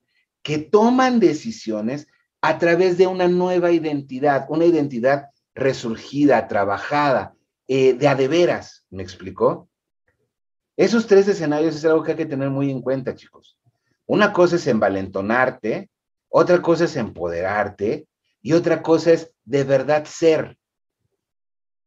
que 0.43 0.59
toman 0.59 1.19
decisiones 1.19 2.07
a 2.39 2.57
través 2.59 2.97
de 2.97 3.07
una 3.07 3.27
nueva 3.27 3.71
identidad, 3.71 4.45
una 4.49 4.65
identidad 4.65 5.29
resurgida, 5.57 6.47
trabajada, 6.47 7.33
eh, 7.67 7.93
de 7.93 8.07
a 8.07 8.15
de 8.15 8.27
veras, 8.27 8.85
¿me 8.89 9.03
explicó? 9.03 9.67
Esos 10.77 11.07
tres 11.07 11.27
escenarios 11.27 11.75
es 11.75 11.83
algo 11.83 12.03
que 12.03 12.11
hay 12.11 12.17
que 12.17 12.25
tener 12.25 12.49
muy 12.49 12.69
en 12.69 12.81
cuenta, 12.81 13.15
chicos. 13.15 13.57
Una 14.05 14.31
cosa 14.31 14.55
es 14.55 14.67
envalentonarte, 14.67 15.89
otra 16.29 16.61
cosa 16.61 16.85
es 16.85 16.95
empoderarte 16.95 18.07
y 18.41 18.53
otra 18.53 18.81
cosa 18.81 19.11
es 19.11 19.33
de 19.43 19.63
verdad 19.63 20.05
ser 20.05 20.57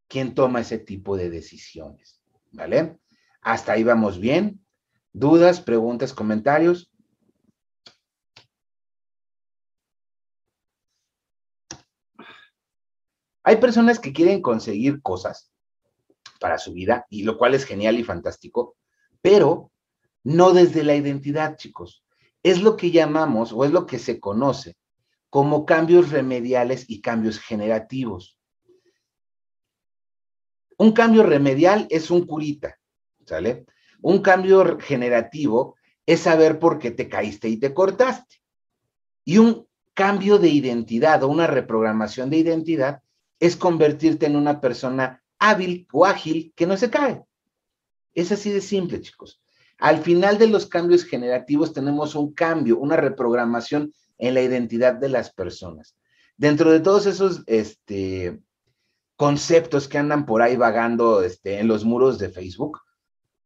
quien 0.08 0.34
toma 0.34 0.60
ese 0.60 0.78
tipo 0.78 1.16
de 1.16 1.30
decisiones, 1.30 2.20
¿vale? 2.50 2.98
Hasta 3.40 3.72
ahí 3.72 3.84
vamos 3.84 4.18
bien. 4.18 4.60
¿Dudas, 5.12 5.60
preguntas, 5.60 6.12
comentarios? 6.12 6.89
Hay 13.42 13.56
personas 13.56 13.98
que 13.98 14.12
quieren 14.12 14.42
conseguir 14.42 15.00
cosas 15.02 15.50
para 16.40 16.58
su 16.58 16.72
vida, 16.72 17.06
y 17.10 17.22
lo 17.22 17.36
cual 17.38 17.54
es 17.54 17.64
genial 17.64 17.98
y 17.98 18.04
fantástico, 18.04 18.76
pero 19.20 19.70
no 20.24 20.52
desde 20.52 20.84
la 20.84 20.94
identidad, 20.94 21.56
chicos. 21.56 22.04
Es 22.42 22.62
lo 22.62 22.76
que 22.76 22.90
llamamos, 22.90 23.52
o 23.52 23.64
es 23.64 23.70
lo 23.70 23.86
que 23.86 23.98
se 23.98 24.20
conoce 24.20 24.76
como 25.30 25.64
cambios 25.64 26.10
remediales 26.10 26.84
y 26.88 27.00
cambios 27.00 27.38
generativos. 27.38 28.36
Un 30.76 30.92
cambio 30.92 31.22
remedial 31.22 31.86
es 31.88 32.10
un 32.10 32.26
curita, 32.26 32.78
¿sale? 33.24 33.64
Un 34.02 34.22
cambio 34.22 34.78
generativo 34.78 35.76
es 36.04 36.20
saber 36.20 36.58
por 36.58 36.78
qué 36.78 36.90
te 36.90 37.08
caíste 37.08 37.48
y 37.48 37.58
te 37.58 37.72
cortaste. 37.72 38.36
Y 39.24 39.38
un 39.38 39.68
cambio 39.94 40.38
de 40.38 40.48
identidad 40.48 41.22
o 41.22 41.28
una 41.28 41.46
reprogramación 41.46 42.30
de 42.30 42.38
identidad 42.38 43.02
es 43.40 43.56
convertirte 43.56 44.26
en 44.26 44.36
una 44.36 44.60
persona 44.60 45.22
hábil 45.38 45.88
o 45.92 46.06
ágil 46.06 46.52
que 46.54 46.66
no 46.66 46.76
se 46.76 46.90
cae. 46.90 47.24
Es 48.14 48.30
así 48.30 48.50
de 48.50 48.60
simple, 48.60 49.00
chicos. 49.00 49.42
Al 49.78 50.02
final 50.02 50.38
de 50.38 50.46
los 50.46 50.66
cambios 50.66 51.04
generativos 51.04 51.72
tenemos 51.72 52.14
un 52.14 52.34
cambio, 52.34 52.78
una 52.78 52.96
reprogramación 52.96 53.92
en 54.18 54.34
la 54.34 54.42
identidad 54.42 54.94
de 54.94 55.08
las 55.08 55.32
personas. 55.32 55.96
Dentro 56.36 56.70
de 56.70 56.80
todos 56.80 57.06
esos 57.06 57.42
este, 57.46 58.40
conceptos 59.16 59.88
que 59.88 59.98
andan 59.98 60.26
por 60.26 60.42
ahí 60.42 60.56
vagando 60.56 61.22
este, 61.22 61.58
en 61.58 61.66
los 61.66 61.84
muros 61.84 62.18
de 62.18 62.28
Facebook, 62.28 62.80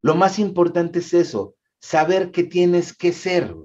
lo 0.01 0.15
más 0.15 0.37
importante 0.37 0.99
es 0.99 1.13
eso, 1.13 1.55
saber 1.79 2.31
qué 2.31 2.43
tienes 2.43 2.95
que 2.95 3.13
ser. 3.13 3.55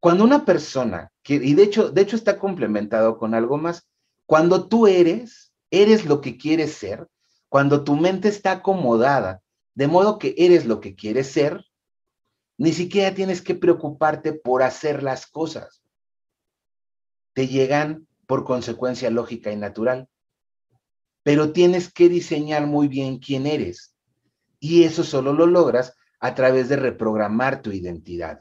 Cuando 0.00 0.24
una 0.24 0.44
persona, 0.44 1.10
y 1.34 1.54
de 1.54 1.62
hecho, 1.62 1.90
de 1.90 2.02
hecho 2.02 2.16
está 2.16 2.38
complementado 2.38 3.18
con 3.18 3.34
algo 3.34 3.58
más, 3.58 3.88
cuando 4.26 4.68
tú 4.68 4.86
eres, 4.86 5.52
eres 5.70 6.04
lo 6.04 6.20
que 6.20 6.36
quieres 6.36 6.74
ser, 6.74 7.08
cuando 7.48 7.84
tu 7.84 7.96
mente 7.96 8.28
está 8.28 8.52
acomodada, 8.52 9.42
de 9.74 9.88
modo 9.88 10.18
que 10.18 10.34
eres 10.38 10.66
lo 10.66 10.80
que 10.80 10.94
quieres 10.94 11.28
ser, 11.28 11.64
ni 12.58 12.72
siquiera 12.72 13.14
tienes 13.14 13.42
que 13.42 13.54
preocuparte 13.54 14.32
por 14.32 14.62
hacer 14.62 15.02
las 15.02 15.26
cosas. 15.26 15.82
Te 17.34 17.48
llegan 17.48 18.06
por 18.26 18.44
consecuencia 18.44 19.10
lógica 19.10 19.52
y 19.52 19.56
natural. 19.56 20.08
Pero 21.22 21.52
tienes 21.52 21.92
que 21.92 22.08
diseñar 22.08 22.66
muy 22.66 22.88
bien 22.88 23.18
quién 23.18 23.46
eres. 23.46 23.94
Y 24.58 24.84
eso 24.84 25.04
solo 25.04 25.32
lo 25.32 25.46
logras 25.46 25.94
a 26.18 26.34
través 26.34 26.68
de 26.68 26.76
reprogramar 26.76 27.60
tu 27.60 27.72
identidad. 27.72 28.40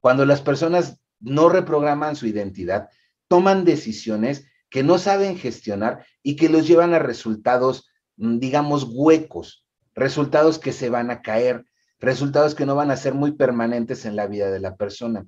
Cuando 0.00 0.24
las 0.24 0.40
personas 0.40 1.01
no 1.22 1.48
reprograman 1.48 2.16
su 2.16 2.26
identidad, 2.26 2.90
toman 3.28 3.64
decisiones 3.64 4.46
que 4.68 4.82
no 4.82 4.98
saben 4.98 5.36
gestionar 5.36 6.04
y 6.22 6.36
que 6.36 6.48
los 6.48 6.66
llevan 6.66 6.94
a 6.94 6.98
resultados, 6.98 7.90
mm, 8.16 8.38
digamos, 8.38 8.84
huecos, 8.90 9.66
resultados 9.94 10.58
que 10.58 10.72
se 10.72 10.90
van 10.90 11.10
a 11.10 11.22
caer, 11.22 11.64
resultados 12.00 12.54
que 12.54 12.66
no 12.66 12.74
van 12.74 12.90
a 12.90 12.96
ser 12.96 13.14
muy 13.14 13.32
permanentes 13.32 14.04
en 14.04 14.16
la 14.16 14.26
vida 14.26 14.50
de 14.50 14.60
la 14.60 14.76
persona. 14.76 15.26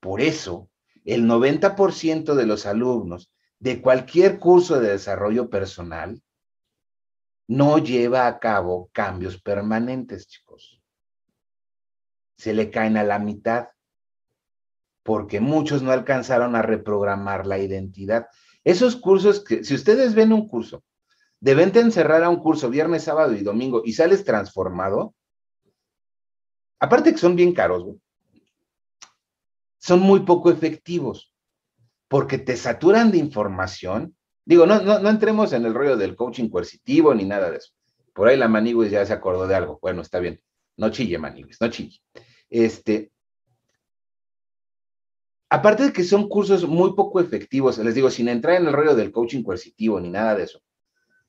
Por 0.00 0.20
eso, 0.20 0.70
el 1.04 1.26
90% 1.26 2.34
de 2.34 2.46
los 2.46 2.66
alumnos 2.66 3.30
de 3.58 3.80
cualquier 3.82 4.38
curso 4.38 4.80
de 4.80 4.90
desarrollo 4.90 5.50
personal 5.50 6.22
no 7.46 7.78
lleva 7.78 8.26
a 8.26 8.38
cabo 8.38 8.88
cambios 8.92 9.40
permanentes, 9.40 10.26
chicos. 10.26 10.80
Se 12.36 12.54
le 12.54 12.70
caen 12.70 12.96
a 12.96 13.04
la 13.04 13.18
mitad 13.18 13.68
porque 15.04 15.38
muchos 15.40 15.82
no 15.82 15.92
alcanzaron 15.92 16.56
a 16.56 16.62
reprogramar 16.62 17.46
la 17.46 17.58
identidad. 17.58 18.26
Esos 18.64 18.96
cursos 18.96 19.44
que, 19.44 19.62
si 19.62 19.74
ustedes 19.74 20.14
ven 20.14 20.32
un 20.32 20.48
curso 20.48 20.82
de 21.40 21.54
vente 21.54 21.78
encerrar 21.78 22.24
a 22.24 22.30
un 22.30 22.40
curso 22.40 22.70
viernes, 22.70 23.04
sábado 23.04 23.34
y 23.34 23.42
domingo 23.42 23.82
y 23.84 23.92
sales 23.92 24.24
transformado, 24.24 25.14
aparte 26.80 27.12
que 27.12 27.18
son 27.18 27.36
bien 27.36 27.52
caros, 27.52 27.84
son 29.78 30.00
muy 30.00 30.20
poco 30.20 30.50
efectivos 30.50 31.30
porque 32.08 32.38
te 32.38 32.56
saturan 32.56 33.10
de 33.10 33.18
información. 33.18 34.16
Digo, 34.46 34.64
no, 34.64 34.80
no, 34.80 35.08
entremos 35.08 35.52
en 35.52 35.66
el 35.66 35.74
rollo 35.74 35.98
del 35.98 36.16
coaching 36.16 36.48
coercitivo 36.48 37.14
ni 37.14 37.24
nada 37.24 37.50
de 37.50 37.58
eso. 37.58 37.72
Por 38.14 38.28
ahí 38.28 38.38
la 38.38 38.48
Maniguis 38.48 38.90
ya 38.90 39.04
se 39.04 39.12
acordó 39.12 39.46
de 39.46 39.54
algo. 39.54 39.78
Bueno, 39.82 40.00
está 40.00 40.20
bien. 40.20 40.40
No 40.78 40.88
chille, 40.88 41.18
Maniguis, 41.18 41.60
no 41.60 41.68
chille. 41.68 42.00
Este, 42.48 43.10
aparte 45.54 45.84
de 45.84 45.92
que 45.92 46.02
son 46.02 46.28
cursos 46.28 46.66
muy 46.66 46.94
poco 46.94 47.20
efectivos, 47.20 47.78
les 47.78 47.94
digo, 47.94 48.10
sin 48.10 48.28
entrar 48.28 48.60
en 48.60 48.66
el 48.66 48.72
rollo 48.72 48.96
del 48.96 49.12
coaching 49.12 49.44
coercitivo 49.44 50.00
ni 50.00 50.10
nada 50.10 50.34
de 50.34 50.42
eso, 50.42 50.60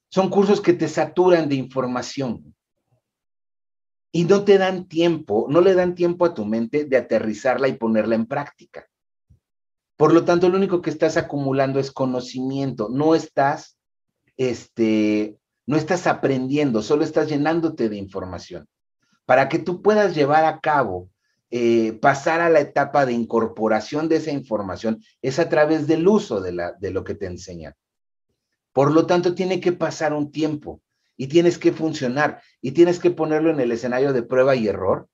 son 0.10 0.30
cursos 0.30 0.62
que 0.62 0.74
te 0.74 0.88
saturan 0.88 1.48
de 1.48 1.56
información 1.56 2.56
y 4.12 4.24
no 4.24 4.44
te 4.44 4.58
dan 4.58 4.88
tiempo, 4.88 5.46
no 5.48 5.62
le 5.62 5.76
dan 5.76 5.94
tiempo 5.94 6.26
a 6.26 6.34
tu 6.34 6.44
mente 6.44 6.86
de 6.86 6.98
aterrizarla 6.98 7.68
y 7.68 7.74
ponerla 7.74 8.16
en 8.16 8.26
práctica. 8.26 8.88
Por 9.96 10.12
lo 10.12 10.26
tanto, 10.26 10.50
lo 10.50 10.58
único 10.58 10.82
que 10.82 10.90
estás 10.90 11.18
acumulando 11.18 11.80
es 11.80 11.92
conocimiento, 11.92 12.90
no 12.90 13.14
estás, 13.14 13.78
este, 14.38 15.38
no 15.68 15.78
estás 15.78 16.08
aprendiendo, 16.08 16.82
solo 16.82 17.04
estás 17.04 17.30
llenándote 17.30 17.90
de 17.90 17.98
información. 17.98 18.68
Para 19.26 19.50
que 19.50 19.60
tú 19.60 19.84
puedas 19.84 20.16
llevar 20.16 20.46
a 20.46 20.60
cabo, 20.60 21.10
eh, 21.52 21.94
pasar 22.02 22.42
a 22.42 22.50
la 22.50 22.60
etapa 22.60 23.06
de 23.06 23.14
incorporación 23.14 24.10
de 24.10 24.18
esa 24.18 24.32
información, 24.32 25.02
es 25.22 25.40
a 25.40 25.48
través 25.48 25.88
del 25.88 26.08
uso 26.08 26.42
de, 26.42 26.52
la, 26.52 26.74
de 26.74 26.92
lo 26.92 27.04
que 27.04 27.16
te 27.16 27.28
enseñan. 27.28 27.76
Por 28.74 28.92
lo 28.92 29.06
tanto, 29.06 29.36
tiene 29.36 29.60
que 29.60 29.72
pasar 29.72 30.14
un 30.14 30.32
tiempo 30.32 30.82
y 31.16 31.28
tienes 31.28 31.58
que 31.58 31.72
funcionar 31.72 32.42
y 32.62 32.72
tienes 32.72 33.00
que 33.00 33.12
ponerlo 33.12 33.52
en 33.52 33.60
el 33.60 33.72
escenario 33.72 34.12
de 34.12 34.24
prueba 34.24 34.56
y 34.56 34.68
error 34.68 35.08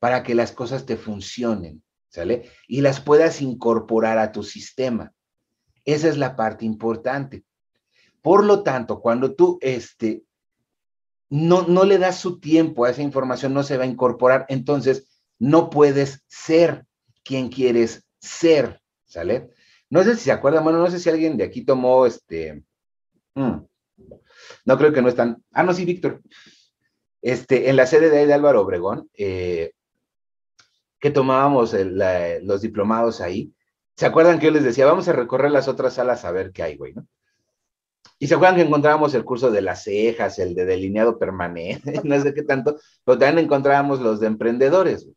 para 0.00 0.22
que 0.22 0.34
las 0.34 0.52
cosas 0.52 0.84
te 0.84 0.96
funcionen, 0.96 1.82
¿sale? 2.08 2.50
Y 2.66 2.80
las 2.80 3.00
puedas 3.00 3.40
incorporar 3.40 4.18
a 4.18 4.32
tu 4.32 4.42
sistema. 4.42 5.12
Esa 5.84 6.08
es 6.08 6.16
la 6.16 6.34
parte 6.34 6.64
importante. 6.64 7.44
Por 8.20 8.44
lo 8.44 8.62
tanto, 8.62 9.00
cuando 9.00 9.34
tú 9.34 9.58
este, 9.60 10.24
no, 11.28 11.62
no 11.68 11.84
le 11.84 11.98
das 11.98 12.18
su 12.18 12.40
tiempo 12.40 12.84
a 12.84 12.90
esa 12.90 13.02
información, 13.02 13.54
no 13.54 13.62
se 13.62 13.76
va 13.76 13.84
a 13.84 13.88
incorporar, 13.88 14.46
entonces 14.48 15.06
no 15.38 15.70
puedes 15.70 16.22
ser 16.26 16.84
quien 17.24 17.48
quieres 17.48 18.06
ser, 18.18 18.80
¿sale? 19.04 19.50
No 19.90 20.02
sé 20.02 20.16
si 20.16 20.24
se 20.24 20.32
acuerdan, 20.32 20.64
bueno, 20.64 20.78
no 20.78 20.90
sé 20.90 20.98
si 20.98 21.08
alguien 21.08 21.36
de 21.36 21.44
aquí 21.44 21.64
tomó 21.64 22.06
este, 22.06 22.64
Mm. 23.34 23.66
No 24.64 24.78
creo 24.78 24.92
que 24.92 25.02
no 25.02 25.08
están. 25.08 25.42
Ah, 25.52 25.62
no, 25.62 25.72
sí, 25.74 25.84
Víctor. 25.84 26.22
Este, 27.22 27.70
en 27.70 27.76
la 27.76 27.86
sede 27.86 28.10
de 28.10 28.26
de 28.26 28.34
Álvaro 28.34 28.60
Obregón, 28.62 29.08
eh, 29.14 29.72
que 31.00 31.10
tomábamos 31.10 31.74
los 31.74 32.60
diplomados 32.60 33.20
ahí, 33.20 33.52
¿se 33.96 34.06
acuerdan 34.06 34.38
que 34.38 34.46
yo 34.46 34.52
les 34.52 34.64
decía, 34.64 34.86
vamos 34.86 35.08
a 35.08 35.12
recorrer 35.12 35.50
las 35.50 35.68
otras 35.68 35.94
salas 35.94 36.24
a 36.24 36.32
ver 36.32 36.52
qué 36.52 36.62
hay, 36.62 36.76
güey, 36.76 36.94
¿no? 36.94 37.06
Y 38.18 38.26
se 38.26 38.34
acuerdan 38.34 38.56
que 38.56 38.62
encontrábamos 38.62 39.14
el 39.14 39.24
curso 39.24 39.50
de 39.50 39.62
las 39.62 39.84
cejas, 39.84 40.38
el 40.38 40.54
de 40.54 40.64
delineado 40.66 41.18
permanente, 41.18 42.00
no 42.04 42.20
sé 42.20 42.34
qué 42.34 42.42
tanto, 42.42 42.78
pero 43.04 43.18
también 43.18 43.46
encontrábamos 43.46 44.00
los 44.00 44.20
de 44.20 44.26
emprendedores. 44.26 45.08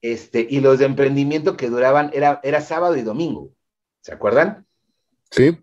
Este, 0.00 0.46
y 0.48 0.60
los 0.60 0.78
de 0.78 0.86
emprendimiento 0.86 1.56
que 1.56 1.68
duraban, 1.68 2.10
era, 2.12 2.40
era 2.42 2.60
sábado 2.60 2.96
y 2.96 3.02
domingo. 3.02 3.50
¿Se 4.00 4.12
acuerdan? 4.12 4.66
Sí. 5.30 5.58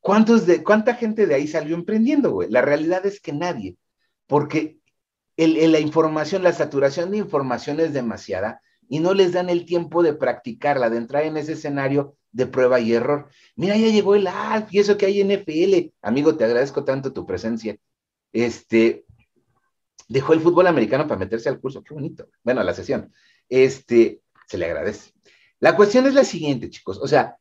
¿Cuántos 0.00 0.46
de, 0.46 0.62
¿Cuánta 0.62 0.94
gente 0.94 1.26
de 1.26 1.34
ahí 1.34 1.46
salió 1.48 1.74
emprendiendo, 1.74 2.30
güey? 2.30 2.50
La 2.50 2.62
realidad 2.62 3.04
es 3.06 3.20
que 3.20 3.32
nadie, 3.32 3.76
porque 4.26 4.78
el, 5.36 5.72
la 5.72 5.80
información, 5.80 6.42
la 6.42 6.52
saturación 6.52 7.10
de 7.10 7.18
información 7.18 7.80
es 7.80 7.92
demasiada 7.92 8.60
y 8.88 9.00
no 9.00 9.14
les 9.14 9.32
dan 9.32 9.50
el 9.50 9.64
tiempo 9.66 10.02
de 10.02 10.14
practicarla, 10.14 10.90
de 10.90 10.98
entrar 10.98 11.24
en 11.24 11.36
ese 11.36 11.52
escenario 11.52 12.16
de 12.30 12.46
prueba 12.46 12.78
y 12.80 12.92
error. 12.92 13.28
Mira, 13.56 13.76
ya 13.76 13.88
llegó 13.88 14.14
el 14.14 14.26
ALF 14.26 14.72
y 14.72 14.78
eso 14.78 14.96
que 14.96 15.06
hay 15.06 15.20
en 15.20 15.30
FL. 15.30 15.92
Amigo, 16.02 16.36
te 16.36 16.44
agradezco 16.44 16.84
tanto 16.84 17.12
tu 17.12 17.26
presencia. 17.26 17.76
Este, 18.32 19.05
dejó 20.08 20.32
el 20.32 20.40
fútbol 20.40 20.66
americano 20.66 21.06
para 21.06 21.18
meterse 21.18 21.48
al 21.48 21.60
curso. 21.60 21.82
Qué 21.82 21.94
bonito. 21.94 22.28
Bueno, 22.42 22.60
a 22.60 22.64
la 22.64 22.74
sesión. 22.74 23.12
Este, 23.48 24.22
se 24.46 24.58
le 24.58 24.66
agradece. 24.66 25.12
La 25.60 25.76
cuestión 25.76 26.06
es 26.06 26.14
la 26.14 26.24
siguiente, 26.24 26.70
chicos. 26.70 26.98
O 27.02 27.08
sea, 27.08 27.36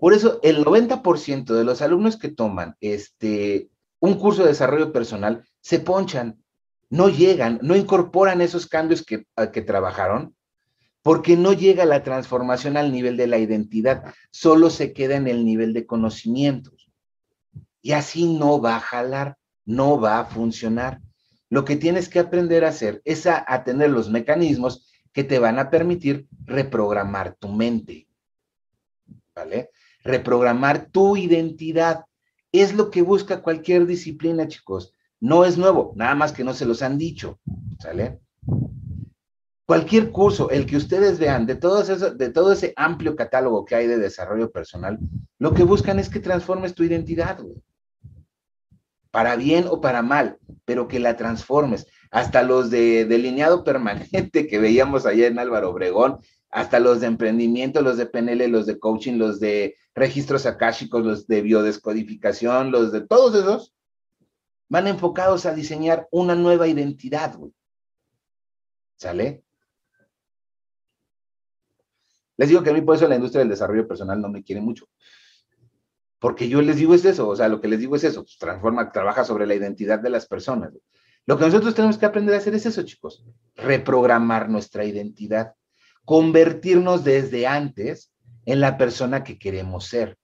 por 0.00 0.14
eso, 0.14 0.40
el 0.42 0.64
90% 0.64 1.54
de 1.54 1.64
los 1.64 1.82
alumnos 1.82 2.16
que 2.16 2.28
toman 2.28 2.76
este, 2.80 3.68
un 4.00 4.14
curso 4.14 4.42
de 4.42 4.48
desarrollo 4.48 4.92
personal 4.92 5.44
se 5.60 5.80
ponchan, 5.80 6.42
no 6.88 7.08
llegan, 7.08 7.58
no 7.62 7.76
incorporan 7.76 8.40
esos 8.40 8.66
cambios 8.66 9.04
que, 9.04 9.26
que 9.52 9.62
trabajaron, 9.62 10.34
porque 11.02 11.36
no 11.36 11.52
llega 11.52 11.84
la 11.84 12.02
transformación 12.02 12.76
al 12.76 12.92
nivel 12.92 13.16
de 13.16 13.26
la 13.26 13.38
identidad, 13.38 14.12
solo 14.30 14.70
se 14.70 14.92
queda 14.92 15.16
en 15.16 15.28
el 15.28 15.44
nivel 15.44 15.72
de 15.72 15.86
conocimientos. 15.86 16.90
Y 17.80 17.92
así 17.92 18.32
no 18.32 18.60
va 18.60 18.76
a 18.76 18.80
jalar, 18.80 19.36
no 19.64 20.00
va 20.00 20.18
a 20.18 20.24
funcionar. 20.24 21.00
Lo 21.48 21.64
que 21.64 21.76
tienes 21.76 22.08
que 22.08 22.18
aprender 22.18 22.64
a 22.64 22.70
hacer 22.70 23.02
es 23.04 23.26
a 23.26 23.64
tener 23.64 23.90
los 23.90 24.10
mecanismos 24.10 24.90
que 25.12 25.24
te 25.24 25.38
van 25.38 25.58
a 25.58 25.70
permitir 25.70 26.26
reprogramar 26.44 27.36
tu 27.38 27.48
mente. 27.48 28.06
¿vale? 29.36 29.70
Reprogramar 30.02 30.86
tu 30.90 31.16
identidad. 31.16 32.06
Es 32.50 32.74
lo 32.74 32.90
que 32.90 33.02
busca 33.02 33.42
cualquier 33.42 33.86
disciplina, 33.86 34.48
chicos. 34.48 34.92
No 35.20 35.44
es 35.44 35.58
nuevo, 35.58 35.92
nada 35.94 36.14
más 36.14 36.32
que 36.32 36.42
no 36.42 36.54
se 36.54 36.66
los 36.66 36.82
han 36.82 36.98
dicho, 36.98 37.38
¿sale? 37.78 38.20
Cualquier 39.66 40.10
curso, 40.10 40.50
el 40.50 40.66
que 40.66 40.76
ustedes 40.76 41.18
vean, 41.18 41.46
de 41.46 41.56
todo, 41.56 41.82
eso, 41.82 42.14
de 42.14 42.30
todo 42.30 42.52
ese 42.52 42.72
amplio 42.76 43.16
catálogo 43.16 43.64
que 43.64 43.74
hay 43.74 43.86
de 43.86 43.98
desarrollo 43.98 44.50
personal, 44.50 44.98
lo 45.38 45.54
que 45.54 45.64
buscan 45.64 45.98
es 45.98 46.08
que 46.08 46.20
transformes 46.20 46.74
tu 46.74 46.84
identidad, 46.84 47.38
Para 49.16 49.34
bien 49.34 49.64
o 49.66 49.80
para 49.80 50.02
mal, 50.02 50.36
pero 50.66 50.88
que 50.88 51.00
la 51.00 51.16
transformes. 51.16 51.86
Hasta 52.10 52.42
los 52.42 52.68
de 52.68 53.06
delineado 53.06 53.64
permanente 53.64 54.46
que 54.46 54.58
veíamos 54.58 55.06
allá 55.06 55.26
en 55.26 55.38
Álvaro 55.38 55.70
Obregón, 55.70 56.18
hasta 56.50 56.80
los 56.80 57.00
de 57.00 57.06
emprendimiento, 57.06 57.80
los 57.80 57.96
de 57.96 58.04
PNL, 58.04 58.46
los 58.48 58.66
de 58.66 58.78
coaching, 58.78 59.14
los 59.14 59.40
de 59.40 59.78
registros 59.94 60.44
akáshicos, 60.44 61.02
los 61.02 61.26
de 61.26 61.40
biodescodificación, 61.40 62.70
los 62.70 62.92
de 62.92 63.06
todos 63.06 63.34
esos, 63.34 63.72
van 64.68 64.86
enfocados 64.86 65.46
a 65.46 65.54
diseñar 65.54 66.06
una 66.10 66.34
nueva 66.34 66.68
identidad, 66.68 67.38
güey. 67.38 67.54
¿Sale? 68.96 69.42
Les 72.36 72.50
digo 72.50 72.62
que 72.62 72.68
a 72.68 72.74
mí 72.74 72.82
por 72.82 72.96
eso 72.96 73.08
la 73.08 73.16
industria 73.16 73.38
del 73.38 73.48
desarrollo 73.48 73.88
personal 73.88 74.20
no 74.20 74.28
me 74.28 74.44
quiere 74.44 74.60
mucho. 74.60 74.86
Porque 76.18 76.48
yo 76.48 76.62
les 76.62 76.76
digo 76.76 76.94
es 76.94 77.04
eso, 77.04 77.28
o 77.28 77.36
sea, 77.36 77.48
lo 77.48 77.60
que 77.60 77.68
les 77.68 77.80
digo 77.80 77.96
es 77.96 78.04
eso, 78.04 78.22
pues, 78.22 78.38
transforma, 78.38 78.90
trabaja 78.90 79.24
sobre 79.24 79.46
la 79.46 79.54
identidad 79.54 79.98
de 79.98 80.10
las 80.10 80.26
personas. 80.26 80.72
Lo 81.26 81.36
que 81.36 81.44
nosotros 81.44 81.74
tenemos 81.74 81.98
que 81.98 82.06
aprender 82.06 82.34
a 82.34 82.38
hacer 82.38 82.54
es 82.54 82.66
eso, 82.66 82.82
chicos, 82.82 83.24
reprogramar 83.56 84.48
nuestra 84.48 84.84
identidad 84.84 85.54
convertirnos 86.06 87.04
desde 87.04 87.46
antes 87.46 88.10
en 88.46 88.60
la 88.60 88.78
persona 88.78 89.24
que 89.24 89.38
queremos 89.38 89.86
ser. 89.86 90.16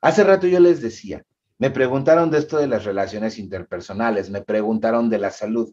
Hace 0.00 0.24
rato 0.24 0.48
yo 0.48 0.58
les 0.58 0.80
decía, 0.80 1.24
me 1.58 1.70
preguntaron 1.70 2.30
de 2.30 2.38
esto 2.38 2.56
de 2.56 2.66
las 2.66 2.84
relaciones 2.84 3.38
interpersonales, 3.38 4.30
me 4.30 4.40
preguntaron 4.40 5.10
de 5.10 5.18
la 5.18 5.30
salud. 5.30 5.72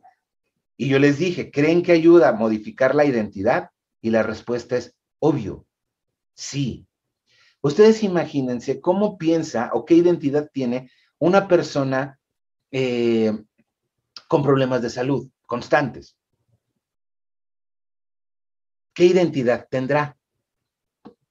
Y 0.76 0.90
yo 0.90 1.00
les 1.00 1.18
dije, 1.18 1.50
¿creen 1.50 1.82
que 1.82 1.94
ayuda 1.94 2.30
a 2.30 2.34
modificar 2.34 2.94
la 2.94 3.06
identidad? 3.06 3.70
Y 4.02 4.10
la 4.10 4.22
respuesta 4.22 4.76
es 4.76 4.96
obvio, 5.18 5.66
sí. 6.36 6.86
Ustedes 7.62 8.04
imagínense 8.04 8.80
cómo 8.82 9.18
piensa 9.18 9.72
o 9.74 9.86
qué 9.86 9.96
identidad 9.96 10.50
tiene 10.52 10.92
una 11.20 11.48
persona 11.48 12.20
eh, 12.72 13.32
con 14.28 14.44
problemas 14.44 14.82
de 14.82 14.90
salud 14.90 15.30
constantes. 15.46 16.18
¿qué 18.98 19.06
identidad 19.06 19.68
tendrá? 19.70 20.18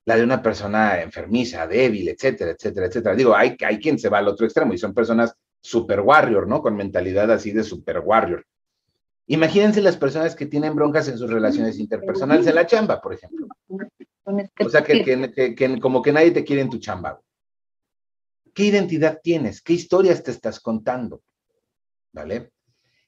La 0.05 0.17
de 0.17 0.23
una 0.23 0.41
persona 0.41 1.03
enfermiza, 1.03 1.67
débil, 1.67 2.09
etcétera, 2.09 2.53
etcétera, 2.53 2.87
etcétera. 2.87 3.17
Digo, 3.17 3.35
hay, 3.35 3.57
hay 3.67 3.81
quien 3.81 3.99
se 3.99 4.09
va 4.09 4.19
al 4.19 4.29
otro 4.29 4.47
extremo 4.47 4.73
y 4.73 4.79
son 4.79 4.95
personas 4.95 5.35
super 5.61 5.99
warrior, 5.99 6.47
¿no? 6.47 6.63
Con 6.63 6.77
mentalidad 6.77 7.29
así 7.33 7.51
de 7.51 7.65
super 7.65 7.99
warrior. 7.99 8.47
Imagínense 9.27 9.83
las 9.83 9.97
personas 9.97 10.37
que 10.37 10.47
tienen 10.47 10.77
broncas 10.77 11.09
en 11.09 11.19
sus 11.19 11.29
relaciones 11.29 11.81
interpersonales 11.81 12.47
en 12.47 12.55
la 12.55 12.69
chamba, 12.69 13.01
por 13.01 13.15
ejemplo. 13.15 13.49
O 14.27 14.69
sea, 14.69 14.83
que, 14.83 15.55
que, 15.55 15.81
como 15.81 16.03
que 16.03 16.13
nadie 16.13 16.33
te 16.33 16.45
quiere 16.45 16.63
en 16.63 16.71
tu 16.71 16.79
chamba. 16.79 17.21
¿Qué 18.53 18.65
identidad 18.65 19.21
tienes? 19.23 19.63
¿Qué 19.63 19.73
historias 19.73 20.23
te 20.23 20.33
estás 20.33 20.59
contando? 20.59 21.23
¿Vale? 22.13 22.51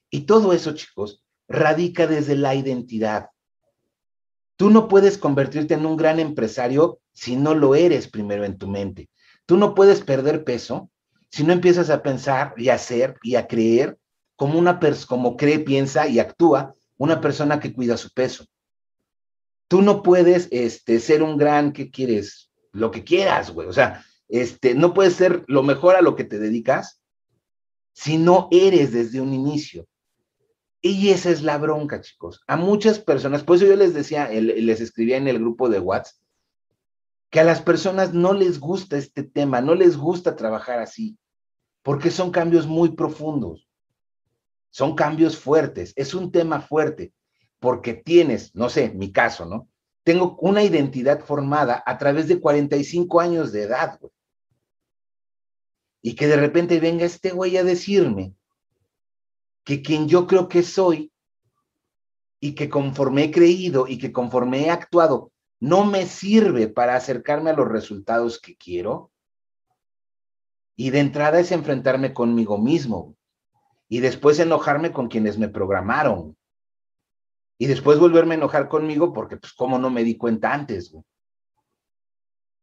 Y 0.09 0.21
todo 0.21 0.53
eso, 0.53 0.73
chicos, 0.73 1.23
radica 1.47 2.07
desde 2.07 2.35
la 2.35 2.55
identidad. 2.55 3.29
Tú 4.55 4.69
no 4.69 4.87
puedes 4.87 5.17
convertirte 5.17 5.73
en 5.73 5.85
un 5.85 5.97
gran 5.97 6.19
empresario 6.19 6.99
si 7.11 7.35
no 7.35 7.53
lo 7.53 7.75
eres 7.75 8.07
primero 8.07 8.45
en 8.45 8.57
tu 8.57 8.67
mente. 8.67 9.09
Tú 9.45 9.57
no 9.57 9.73
puedes 9.73 10.01
perder 10.01 10.43
peso 10.43 10.89
si 11.29 11.43
no 11.43 11.53
empiezas 11.53 11.89
a 11.89 12.01
pensar 12.01 12.53
y 12.57 12.69
a 12.69 12.75
hacer 12.75 13.15
y 13.23 13.35
a 13.35 13.47
creer 13.47 13.97
como 14.35 14.57
una 14.57 14.79
persona, 14.79 15.07
como 15.07 15.37
cree, 15.37 15.59
piensa 15.59 16.07
y 16.07 16.19
actúa 16.19 16.75
una 16.97 17.19
persona 17.19 17.59
que 17.59 17.73
cuida 17.73 17.97
su 17.97 18.11
peso. 18.11 18.45
Tú 19.69 19.81
no 19.81 20.03
puedes 20.03 20.49
este, 20.51 20.99
ser 20.99 21.23
un 21.23 21.37
gran, 21.37 21.71
¿qué 21.71 21.91
quieres? 21.91 22.51
Lo 22.73 22.91
que 22.91 23.05
quieras, 23.05 23.51
güey. 23.51 23.67
O 23.67 23.73
sea, 23.73 24.03
este, 24.27 24.73
no 24.75 24.93
puedes 24.93 25.13
ser 25.13 25.45
lo 25.47 25.63
mejor 25.63 25.95
a 25.95 26.01
lo 26.01 26.15
que 26.15 26.25
te 26.25 26.39
dedicas 26.39 27.01
si 27.93 28.17
no 28.17 28.47
eres 28.51 28.91
desde 28.91 29.21
un 29.21 29.33
inicio. 29.33 29.87
Y 30.81 31.09
esa 31.09 31.29
es 31.29 31.43
la 31.43 31.57
bronca, 31.57 32.01
chicos. 32.01 32.41
A 32.47 32.55
muchas 32.55 32.99
personas, 32.99 33.43
por 33.43 33.57
eso 33.57 33.65
yo 33.65 33.75
les 33.75 33.93
decía, 33.93 34.29
les 34.29 34.81
escribía 34.81 35.17
en 35.17 35.27
el 35.27 35.39
grupo 35.39 35.69
de 35.69 35.79
WhatsApp, 35.79 36.15
que 37.29 37.39
a 37.39 37.43
las 37.43 37.61
personas 37.61 38.13
no 38.13 38.33
les 38.33 38.59
gusta 38.59 38.97
este 38.97 39.23
tema, 39.23 39.61
no 39.61 39.75
les 39.75 39.97
gusta 39.97 40.35
trabajar 40.35 40.79
así, 40.79 41.17
porque 41.83 42.09
son 42.09 42.31
cambios 42.31 42.65
muy 42.65 42.95
profundos, 42.95 43.67
son 44.71 44.95
cambios 44.95 45.37
fuertes, 45.37 45.93
es 45.95 46.13
un 46.13 46.31
tema 46.31 46.61
fuerte, 46.61 47.13
porque 47.59 47.93
tienes, 47.93 48.55
no 48.55 48.69
sé, 48.69 48.89
mi 48.89 49.11
caso, 49.11 49.45
¿no? 49.45 49.67
Tengo 50.03 50.37
una 50.39 50.63
identidad 50.63 51.23
formada 51.23 51.83
a 51.85 51.97
través 51.97 52.27
de 52.27 52.39
45 52.39 53.19
años 53.19 53.51
de 53.51 53.63
edad, 53.63 53.99
güey. 53.99 54.13
Y 56.01 56.15
que 56.15 56.27
de 56.27 56.37
repente 56.37 56.79
venga 56.79 57.05
este 57.05 57.31
güey 57.31 57.57
a 57.57 57.63
decirme 57.63 58.33
que 59.65 59.81
quien 59.81 60.07
yo 60.07 60.25
creo 60.25 60.47
que 60.47 60.63
soy 60.63 61.11
y 62.39 62.55
que 62.55 62.69
conforme 62.69 63.25
he 63.25 63.31
creído 63.31 63.85
y 63.87 63.97
que 63.97 64.13
conforme 64.13 64.65
he 64.65 64.69
actuado 64.69 65.31
no 65.59 65.83
me 65.85 66.05
sirve 66.05 66.69
para 66.69 66.95
acercarme 66.95 67.49
a 67.49 67.55
los 67.55 67.67
resultados 67.67 68.39
que 68.39 68.55
quiero. 68.55 69.11
Y 70.75 70.91
de 70.91 70.99
entrada 70.99 71.39
es 71.39 71.51
enfrentarme 71.51 72.13
conmigo 72.13 72.57
mismo. 72.57 73.15
Y 73.89 73.99
después 73.99 74.39
enojarme 74.39 74.93
con 74.93 75.09
quienes 75.09 75.37
me 75.37 75.49
programaron. 75.49 76.37
Y 77.61 77.67
después 77.67 77.99
volverme 77.99 78.35
a 78.35 78.37
enojar 78.37 78.69
conmigo 78.69 79.11
porque, 79.11 79.35
pues, 79.35 79.51
¿cómo 79.51 79.77
no 79.77 79.89
me 79.89 80.05
di 80.05 80.15
cuenta 80.15 80.53
antes? 80.53 80.95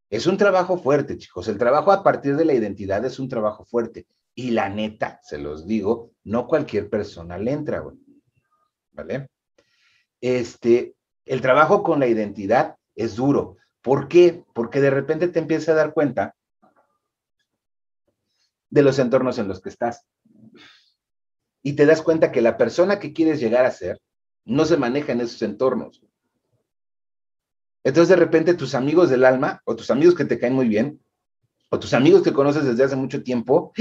Es 0.09 0.27
un 0.27 0.39
trabajo 0.39 0.79
fuerte, 0.79 1.19
chicos. 1.19 1.49
El 1.49 1.59
trabajo 1.59 1.93
a 1.93 2.03
partir 2.03 2.35
de 2.35 2.47
la 2.47 2.55
identidad 2.55 3.05
es 3.05 3.19
un 3.19 3.29
trabajo 3.29 3.67
fuerte. 3.67 4.07
Y 4.35 4.53
la 4.53 4.71
neta, 4.71 5.21
se 5.23 5.37
los 5.37 5.67
digo, 5.67 6.13
no 6.25 6.47
cualquier 6.47 6.89
persona 6.89 7.37
le 7.37 7.53
entra, 7.53 7.81
güey. 7.81 7.99
¿Vale? 8.93 9.29
Este, 10.23 10.95
el 11.27 11.43
trabajo 11.43 11.83
con 11.83 12.01
la 12.01 12.07
identidad 12.07 12.77
es 12.95 13.17
duro. 13.17 13.59
¿Por 13.83 14.09
qué? 14.09 14.45
Porque 14.55 14.81
de 14.81 14.91
repente 14.91 15.29
te 15.29 15.41
empiezas 15.41 15.69
a 15.69 15.75
dar 15.75 15.93
cuenta 15.93 16.35
de 18.71 18.83
los 18.83 18.99
entornos 18.99 19.39
en 19.39 19.49
los 19.49 19.61
que 19.61 19.69
estás. 19.69 20.07
Y 21.63 21.75
te 21.75 21.85
das 21.85 22.01
cuenta 22.01 22.33
que 22.33 22.41
la 22.41 22.57
persona 22.57 22.99
que 22.99 23.13
quieres 23.13 23.41
llegar 23.41 23.67
a 23.67 23.71
ser 23.71 24.01
no 24.47 24.65
se 24.65 24.79
maneja 24.79 25.13
en 25.13 25.21
esos 25.21 25.43
entornos. 25.43 26.03
Entonces 27.85 28.09
de 28.09 28.17
repente 28.17 28.55
tus 28.55 28.75
amigos 28.75 29.11
del 29.11 29.25
alma 29.25 29.61
o 29.65 29.77
tus 29.77 29.91
amigos 29.91 30.15
que 30.15 30.25
te 30.25 30.39
caen 30.39 30.55
muy 30.55 30.69
bien 30.69 31.01
o 31.71 31.79
tus 31.79 31.93
amigos 31.95 32.23
que 32.23 32.33
conoces 32.33 32.65
desde 32.65 32.85
hace 32.85 32.97
mucho 32.97 33.23
tiempo, 33.23 33.73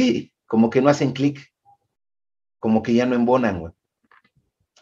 como 0.45 0.69
que 0.69 0.81
no 0.81 0.89
hacen 0.89 1.13
clic, 1.13 1.53
como 2.59 2.83
que 2.83 2.93
ya 2.93 3.05
no 3.05 3.15
embonan, 3.15 3.59
güey. 3.59 3.73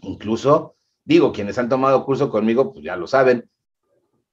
Incluso, 0.01 0.75
digo, 1.03 1.31
quienes 1.31 1.57
han 1.57 1.69
tomado 1.69 2.05
curso 2.05 2.29
conmigo, 2.29 2.73
pues 2.73 2.83
ya 2.83 2.95
lo 2.95 3.07
saben, 3.07 3.49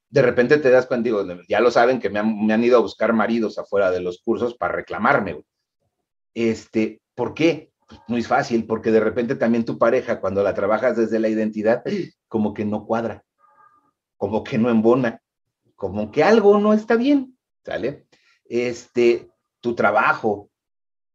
de 0.08 0.22
repente 0.22 0.58
te 0.58 0.70
das 0.70 0.86
cuenta, 0.86 1.04
digo, 1.04 1.24
ya 1.48 1.60
lo 1.60 1.70
saben 1.70 2.00
que 2.00 2.10
me 2.10 2.18
han, 2.18 2.64
ido 2.64 2.78
a 2.78 2.82
buscar 2.82 3.12
maridos 3.12 3.58
afuera 3.58 3.90
de 3.90 4.00
los 4.00 4.20
cursos 4.20 4.56
para 4.56 4.74
reclamarme. 4.74 5.44
Este, 6.34 7.00
¿por 7.14 7.34
qué? 7.34 7.69
Pues 7.90 8.00
muy 8.07 8.22
fácil, 8.22 8.66
porque 8.66 8.92
de 8.92 9.00
repente 9.00 9.35
también 9.35 9.64
tu 9.64 9.76
pareja, 9.76 10.20
cuando 10.20 10.44
la 10.44 10.55
trabajas 10.55 10.96
desde 10.96 11.18
la 11.18 11.29
identidad, 11.29 11.83
como 12.29 12.55
que 12.55 12.64
no 12.64 12.87
cuadra, 12.87 13.24
como 14.16 14.44
que 14.44 14.59
no 14.59 14.70
embona, 14.70 15.20
como 15.74 16.12
que 16.12 16.22
algo 16.22 16.59
no 16.59 16.72
está 16.72 16.94
bien, 16.94 17.37
¿sale? 17.64 18.07
Este, 18.44 19.29
tu 19.61 19.74
trabajo, 19.74 20.50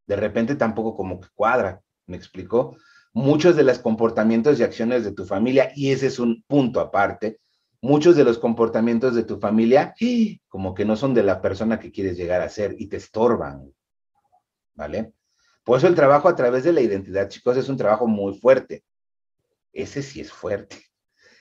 de 0.06 0.18
repente 0.18 0.56
tampoco 0.56 0.98
como 0.98 1.22
que 1.22 1.30
cuadra, 1.34 1.82
¿me 2.08 2.18
explicó? 2.18 2.76
Muchos 3.14 3.56
de 3.56 3.64
los 3.64 3.80
comportamientos 3.80 4.60
y 4.60 4.64
acciones 4.64 5.06
de 5.06 5.14
tu 5.14 5.26
familia, 5.26 5.72
y 5.76 5.92
ese 5.92 6.08
es 6.08 6.20
un 6.20 6.44
punto 6.46 6.82
aparte, 6.82 7.40
muchos 7.80 8.18
de 8.18 8.26
los 8.26 8.38
comportamientos 8.38 9.16
de 9.16 9.24
tu 9.24 9.40
familia 9.40 9.94
como 10.50 10.74
que 10.74 10.84
no 10.84 10.98
son 10.98 11.14
de 11.14 11.24
la 11.24 11.42
persona 11.42 11.80
que 11.80 11.92
quieres 11.92 12.18
llegar 12.18 12.42
a 12.42 12.50
ser 12.50 12.76
y 12.78 12.88
te 12.88 12.98
estorban. 12.98 13.72
¿Vale? 14.74 15.14
Por 15.66 15.78
eso 15.78 15.88
el 15.88 15.96
trabajo 15.96 16.30
a 16.30 16.36
través 16.36 16.64
de 16.64 16.72
la 16.72 16.80
identidad, 16.80 17.28
chicos, 17.28 17.58
es 17.58 17.68
un 17.68 17.76
trabajo 17.76 18.08
muy 18.08 18.40
fuerte. 18.40 18.86
Ese 19.74 20.02
sí 20.02 20.22
es 20.22 20.32
fuerte. 20.32 20.78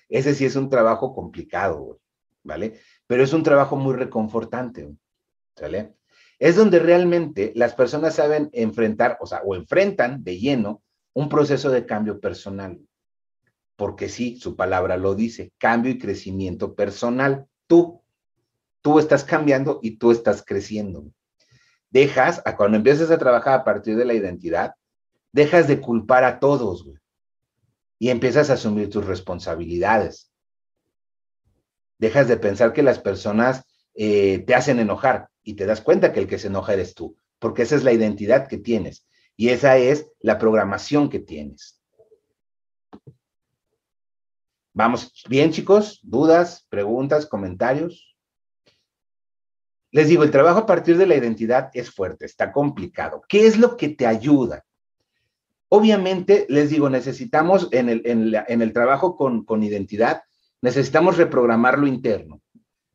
Ese 0.08 0.34
sí 0.34 0.44
es 0.44 0.56
un 0.56 0.68
trabajo 0.68 1.14
complicado, 1.14 2.00
¿vale? 2.42 2.80
Pero 3.06 3.22
es 3.22 3.32
un 3.32 3.44
trabajo 3.44 3.76
muy 3.76 3.94
reconfortante, 3.94 4.92
¿vale? 5.60 5.94
Es 6.40 6.56
donde 6.56 6.80
realmente 6.80 7.52
las 7.54 7.74
personas 7.74 8.16
saben 8.16 8.50
enfrentar, 8.52 9.16
o 9.20 9.26
sea, 9.26 9.42
o 9.44 9.54
enfrentan 9.54 10.24
de 10.24 10.38
lleno 10.38 10.82
un 11.12 11.28
proceso 11.28 11.70
de 11.70 11.86
cambio 11.86 12.18
personal 12.18 12.80
porque 13.76 14.08
sí, 14.08 14.38
su 14.38 14.56
palabra 14.56 14.96
lo 14.96 15.14
dice, 15.14 15.52
cambio 15.58 15.92
y 15.92 15.98
crecimiento 15.98 16.74
personal. 16.74 17.46
Tú, 17.66 18.02
tú 18.82 18.98
estás 18.98 19.24
cambiando 19.24 19.80
y 19.82 19.98
tú 19.98 20.10
estás 20.12 20.44
creciendo. 20.44 21.04
Dejas, 21.94 22.42
a 22.44 22.56
cuando 22.56 22.76
empiezas 22.76 23.08
a 23.12 23.18
trabajar 23.18 23.54
a 23.54 23.62
partir 23.62 23.96
de 23.96 24.04
la 24.04 24.14
identidad, 24.14 24.74
dejas 25.30 25.68
de 25.68 25.80
culpar 25.80 26.24
a 26.24 26.40
todos, 26.40 26.84
güey, 26.84 26.98
y 28.00 28.10
empiezas 28.10 28.50
a 28.50 28.54
asumir 28.54 28.90
tus 28.90 29.06
responsabilidades. 29.06 30.32
Dejas 32.00 32.26
de 32.26 32.36
pensar 32.36 32.72
que 32.72 32.82
las 32.82 32.98
personas 32.98 33.62
eh, 33.94 34.40
te 34.40 34.56
hacen 34.56 34.80
enojar 34.80 35.28
y 35.44 35.54
te 35.54 35.66
das 35.66 35.80
cuenta 35.80 36.12
que 36.12 36.18
el 36.18 36.26
que 36.26 36.40
se 36.40 36.48
enoja 36.48 36.72
eres 36.72 36.96
tú, 36.96 37.16
porque 37.38 37.62
esa 37.62 37.76
es 37.76 37.84
la 37.84 37.92
identidad 37.92 38.48
que 38.48 38.58
tienes 38.58 39.06
y 39.36 39.50
esa 39.50 39.76
es 39.76 40.10
la 40.18 40.36
programación 40.36 41.08
que 41.08 41.20
tienes. 41.20 41.80
Vamos, 44.72 45.22
bien 45.28 45.52
chicos, 45.52 46.00
dudas, 46.02 46.66
preguntas, 46.68 47.24
comentarios. 47.24 48.13
Les 49.94 50.08
digo, 50.08 50.24
el 50.24 50.32
trabajo 50.32 50.58
a 50.58 50.66
partir 50.66 50.98
de 50.98 51.06
la 51.06 51.14
identidad 51.14 51.70
es 51.72 51.88
fuerte, 51.88 52.26
está 52.26 52.50
complicado. 52.50 53.22
¿Qué 53.28 53.46
es 53.46 53.56
lo 53.56 53.76
que 53.76 53.90
te 53.90 54.08
ayuda? 54.08 54.64
Obviamente, 55.68 56.46
les 56.48 56.70
digo, 56.70 56.90
necesitamos 56.90 57.68
en 57.70 57.88
el, 57.88 58.02
en 58.04 58.60
el 58.60 58.72
trabajo 58.72 59.16
con, 59.16 59.44
con 59.44 59.62
identidad, 59.62 60.22
necesitamos 60.60 61.16
reprogramar 61.16 61.78
lo 61.78 61.86
interno. 61.86 62.42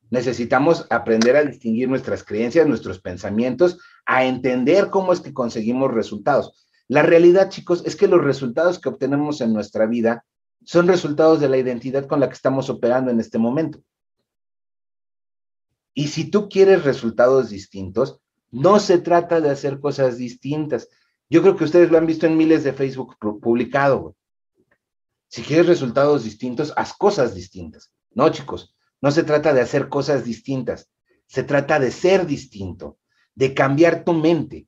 Necesitamos 0.10 0.88
aprender 0.90 1.38
a 1.38 1.46
distinguir 1.46 1.88
nuestras 1.88 2.26
creencias, 2.26 2.68
nuestros 2.68 3.00
pensamientos, 3.00 3.80
a 4.06 4.26
entender 4.26 4.90
cómo 4.90 5.14
es 5.14 5.22
que 5.22 5.34
conseguimos 5.34 5.94
resultados. 5.94 6.68
La 6.90 7.02
realidad, 7.02 7.48
chicos, 7.48 7.82
es 7.86 7.96
que 7.96 8.10
los 8.10 8.22
resultados 8.22 8.78
que 8.78 8.90
obtenemos 8.90 9.40
en 9.40 9.54
nuestra 9.54 9.86
vida 9.86 10.26
son 10.66 10.90
resultados 10.90 11.40
de 11.40 11.48
la 11.48 11.56
identidad 11.56 12.08
con 12.08 12.20
la 12.20 12.28
que 12.28 12.36
estamos 12.36 12.70
operando 12.70 13.10
en 13.10 13.22
este 13.22 13.38
momento. 13.38 13.80
Y 15.94 16.08
si 16.08 16.30
tú 16.30 16.50
quieres 16.50 16.84
resultados 16.84 17.50
distintos, 17.50 18.20
no 18.52 18.80
se 18.80 18.98
trata 18.98 19.42
de 19.42 19.50
hacer 19.50 19.80
cosas 19.80 20.18
distintas. 20.18 20.90
Yo 21.30 21.42
creo 21.42 21.56
que 21.56 21.64
ustedes 21.64 21.92
lo 21.92 21.98
han 21.98 22.06
visto 22.06 22.26
en 22.26 22.38
miles 22.38 22.64
de 22.64 22.74
Facebook 22.74 23.18
publicado. 23.20 24.16
Si 25.28 25.42
quieres 25.44 25.68
resultados 25.68 26.24
distintos, 26.24 26.74
haz 26.76 26.94
cosas 26.94 27.36
distintas. 27.36 27.92
No, 28.12 28.30
chicos, 28.30 28.76
no 29.02 29.12
se 29.12 29.24
trata 29.24 29.54
de 29.54 29.62
hacer 29.62 29.90
cosas 29.90 30.24
distintas. 30.24 30.90
Se 31.28 31.44
trata 31.44 31.80
de 31.80 31.92
ser 31.92 32.26
distinto, 32.26 32.98
de 33.36 33.54
cambiar 33.54 34.04
tu 34.04 34.14
mente, 34.14 34.68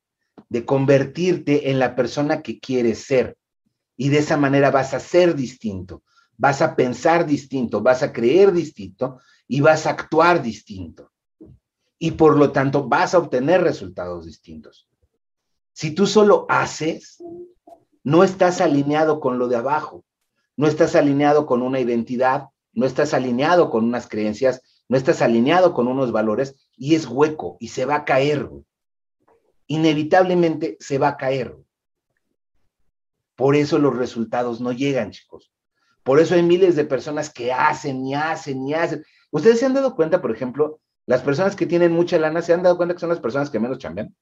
de 0.49 0.65
convertirte 0.65 1.71
en 1.71 1.79
la 1.79 1.95
persona 1.95 2.41
que 2.41 2.59
quieres 2.59 3.05
ser 3.05 3.37
y 4.01 4.09
de 4.09 4.17
esa 4.17 4.35
manera 4.35 4.71
vas 4.71 4.95
a 4.95 4.99
ser 4.99 5.35
distinto, 5.35 6.01
vas 6.35 6.63
a 6.63 6.75
pensar 6.75 7.27
distinto, 7.27 7.81
vas 7.81 8.01
a 8.01 8.11
creer 8.11 8.51
distinto 8.51 9.19
y 9.47 9.61
vas 9.61 9.85
a 9.85 9.91
actuar 9.91 10.41
distinto. 10.41 11.10
Y 12.03 12.13
por 12.13 12.35
lo 12.35 12.51
tanto 12.51 12.87
vas 12.87 13.13
a 13.13 13.19
obtener 13.19 13.61
resultados 13.61 14.25
distintos. 14.25 14.89
Si 15.71 15.93
tú 15.93 16.07
solo 16.07 16.47
haces, 16.49 17.23
no 18.03 18.23
estás 18.23 18.59
alineado 18.59 19.19
con 19.19 19.37
lo 19.37 19.47
de 19.47 19.57
abajo, 19.57 20.03
no 20.57 20.65
estás 20.65 20.95
alineado 20.95 21.45
con 21.45 21.61
una 21.61 21.79
identidad, 21.79 22.47
no 22.73 22.87
estás 22.87 23.13
alineado 23.13 23.69
con 23.69 23.85
unas 23.85 24.07
creencias, 24.07 24.83
no 24.89 24.97
estás 24.97 25.21
alineado 25.21 25.75
con 25.75 25.87
unos 25.87 26.11
valores 26.11 26.67
y 26.75 26.95
es 26.95 27.05
hueco 27.05 27.57
y 27.59 27.67
se 27.67 27.85
va 27.85 27.97
a 27.97 28.05
caer. 28.05 28.49
Inevitablemente 29.67 30.77
se 30.79 30.97
va 30.97 31.09
a 31.09 31.17
caer. 31.17 31.55
Por 33.35 33.55
eso 33.55 33.77
los 33.77 33.95
resultados 33.95 34.59
no 34.59 34.71
llegan, 34.71 35.11
chicos. 35.11 35.53
Por 36.01 36.19
eso 36.19 36.33
hay 36.33 36.41
miles 36.41 36.75
de 36.75 36.83
personas 36.83 37.31
que 37.31 37.53
hacen 37.53 38.03
y 38.07 38.15
hacen 38.15 38.67
y 38.67 38.73
hacen. 38.73 39.05
¿Ustedes 39.29 39.59
se 39.59 39.67
han 39.67 39.75
dado 39.75 39.95
cuenta, 39.95 40.19
por 40.19 40.31
ejemplo, 40.31 40.81
las 41.11 41.23
personas 41.23 41.57
que 41.57 41.65
tienen 41.65 41.91
mucha 41.91 42.17
lana, 42.17 42.41
se 42.41 42.53
han 42.53 42.63
dado 42.63 42.77
cuenta 42.77 42.95
que 42.95 43.01
son 43.01 43.09
las 43.09 43.19
personas 43.19 43.49
que 43.49 43.59
menos 43.59 43.79
chambean? 43.79 44.15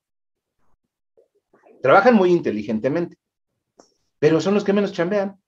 Trabajan 1.84 2.16
muy 2.16 2.32
inteligentemente, 2.32 3.16
pero 4.18 4.42
son 4.42 4.56
los 4.56 4.64
que 4.64 4.74
menos 4.74 4.92
chambean. 4.92 5.40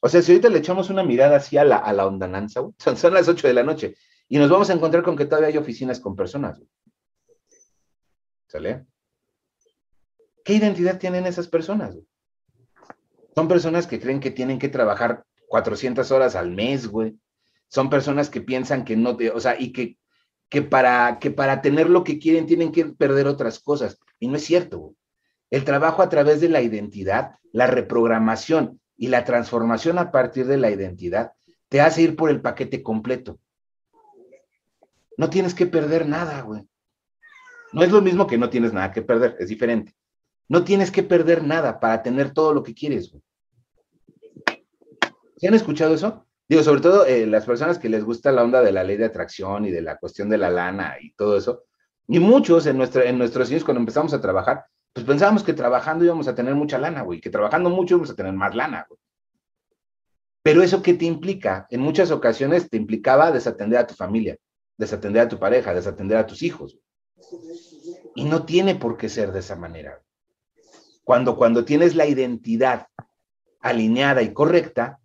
O 0.00 0.08
sea, 0.08 0.22
si 0.22 0.32
ahorita 0.32 0.48
le 0.48 0.60
echamos 0.60 0.88
una 0.88 1.02
mirada 1.04 1.36
así 1.36 1.58
a 1.58 1.64
la, 1.64 1.76
a 1.76 1.92
la 1.92 2.06
ondananza, 2.06 2.62
son, 2.96 3.12
las 3.12 3.28
8 3.28 3.46
de 3.46 3.52
la 3.52 3.62
noche, 3.62 3.96
y 4.26 4.38
nos 4.38 4.48
vamos 4.48 4.70
a 4.70 4.72
encontrar 4.72 5.02
con 5.02 5.18
que 5.18 5.26
todavía 5.26 5.48
hay 5.48 5.58
oficinas 5.58 6.00
con 6.00 6.16
personas. 6.16 6.62
¿Sale? 8.46 8.86
¿Qué 10.46 10.54
identidad 10.54 10.98
tienen 10.98 11.26
esas 11.26 11.46
personas? 11.46 11.94
Son 13.34 13.48
personas 13.48 13.86
que 13.86 14.00
creen 14.00 14.20
que 14.20 14.30
tienen 14.30 14.58
que 14.58 14.70
trabajar 14.70 15.26
400 15.48 16.10
horas 16.10 16.36
al 16.36 16.52
mes, 16.52 16.86
güey. 16.86 17.18
Son 17.68 17.90
personas 17.90 18.30
que 18.30 18.40
piensan 18.40 18.86
que 18.86 18.96
no, 18.96 19.14
te, 19.14 19.30
o 19.30 19.40
sea, 19.40 19.60
y 19.60 19.72
que, 19.72 19.98
que, 20.48 20.62
para, 20.62 21.18
que 21.18 21.30
para 21.30 21.60
tener 21.60 21.90
lo 21.90 22.04
que 22.04 22.18
quieren 22.18 22.46
tienen 22.46 22.72
que 22.72 22.86
perder 22.86 23.26
otras 23.26 23.58
cosas. 23.58 23.98
Y 24.18 24.28
no 24.28 24.36
es 24.36 24.44
cierto. 24.44 24.94
El 25.50 25.64
trabajo 25.64 26.02
a 26.02 26.08
través 26.08 26.40
de 26.40 26.48
la 26.48 26.62
identidad, 26.62 27.36
la 27.52 27.66
reprogramación 27.66 28.80
y 28.96 29.08
la 29.08 29.24
transformación 29.24 29.98
a 29.98 30.10
partir 30.10 30.46
de 30.46 30.58
la 30.58 30.70
identidad 30.70 31.32
te 31.68 31.80
hace 31.80 32.02
ir 32.02 32.16
por 32.16 32.30
el 32.30 32.40
paquete 32.40 32.82
completo. 32.82 33.38
No 35.16 35.30
tienes 35.30 35.54
que 35.54 35.66
perder 35.66 36.06
nada, 36.06 36.40
güey. 36.42 36.66
No 37.72 37.82
es 37.82 37.90
lo 37.90 38.00
mismo 38.00 38.26
que 38.26 38.38
no 38.38 38.48
tienes 38.48 38.72
nada 38.72 38.92
que 38.92 39.02
perder, 39.02 39.36
es 39.38 39.48
diferente. 39.48 39.94
No 40.48 40.64
tienes 40.64 40.90
que 40.90 41.02
perder 41.02 41.44
nada 41.44 41.78
para 41.78 42.02
tener 42.02 42.32
todo 42.32 42.54
lo 42.54 42.62
que 42.62 42.74
quieres, 42.74 43.10
güey. 43.10 43.22
¿Se 45.36 45.46
han 45.46 45.54
escuchado 45.54 45.94
eso? 45.94 46.26
Digo, 46.48 46.62
sobre 46.62 46.80
todo 46.80 47.04
eh, 47.04 47.26
las 47.26 47.44
personas 47.44 47.78
que 47.78 47.90
les 47.90 48.04
gusta 48.04 48.32
la 48.32 48.42
onda 48.42 48.62
de 48.62 48.72
la 48.72 48.82
ley 48.82 48.96
de 48.96 49.04
atracción 49.04 49.66
y 49.66 49.70
de 49.70 49.82
la 49.82 49.98
cuestión 49.98 50.30
de 50.30 50.38
la 50.38 50.48
lana 50.48 50.96
y 51.00 51.12
todo 51.12 51.36
eso. 51.36 51.64
Y 52.06 52.20
muchos 52.20 52.64
en, 52.66 52.78
nuestra, 52.78 53.04
en 53.04 53.18
nuestros 53.18 53.50
años 53.50 53.64
cuando 53.64 53.80
empezamos 53.80 54.14
a 54.14 54.20
trabajar, 54.20 54.64
pues 54.94 55.04
pensábamos 55.04 55.42
que 55.42 55.52
trabajando 55.52 56.06
íbamos 56.06 56.26
a 56.26 56.34
tener 56.34 56.54
mucha 56.54 56.78
lana, 56.78 57.02
güey, 57.02 57.20
que 57.20 57.28
trabajando 57.28 57.68
mucho 57.68 57.96
íbamos 57.96 58.10
a 58.10 58.16
tener 58.16 58.32
más 58.32 58.54
lana, 58.54 58.86
güey. 58.88 58.98
Pero 60.42 60.62
eso 60.62 60.82
qué 60.82 60.94
te 60.94 61.04
implica? 61.04 61.66
En 61.68 61.80
muchas 61.80 62.10
ocasiones 62.10 62.70
te 62.70 62.78
implicaba 62.78 63.30
desatender 63.30 63.80
a 63.80 63.86
tu 63.86 63.94
familia, 63.94 64.38
desatender 64.78 65.22
a 65.22 65.28
tu 65.28 65.38
pareja, 65.38 65.74
desatender 65.74 66.16
a 66.16 66.26
tus 66.26 66.42
hijos. 66.42 66.78
Y 68.14 68.24
no 68.24 68.46
tiene 68.46 68.74
por 68.74 68.96
qué 68.96 69.10
ser 69.10 69.32
de 69.32 69.40
esa 69.40 69.56
manera. 69.56 70.00
Cuando, 71.04 71.36
cuando 71.36 71.66
tienes 71.66 71.94
la 71.94 72.06
identidad 72.06 72.86
alineada 73.60 74.22
y 74.22 74.32
correcta, 74.32 75.00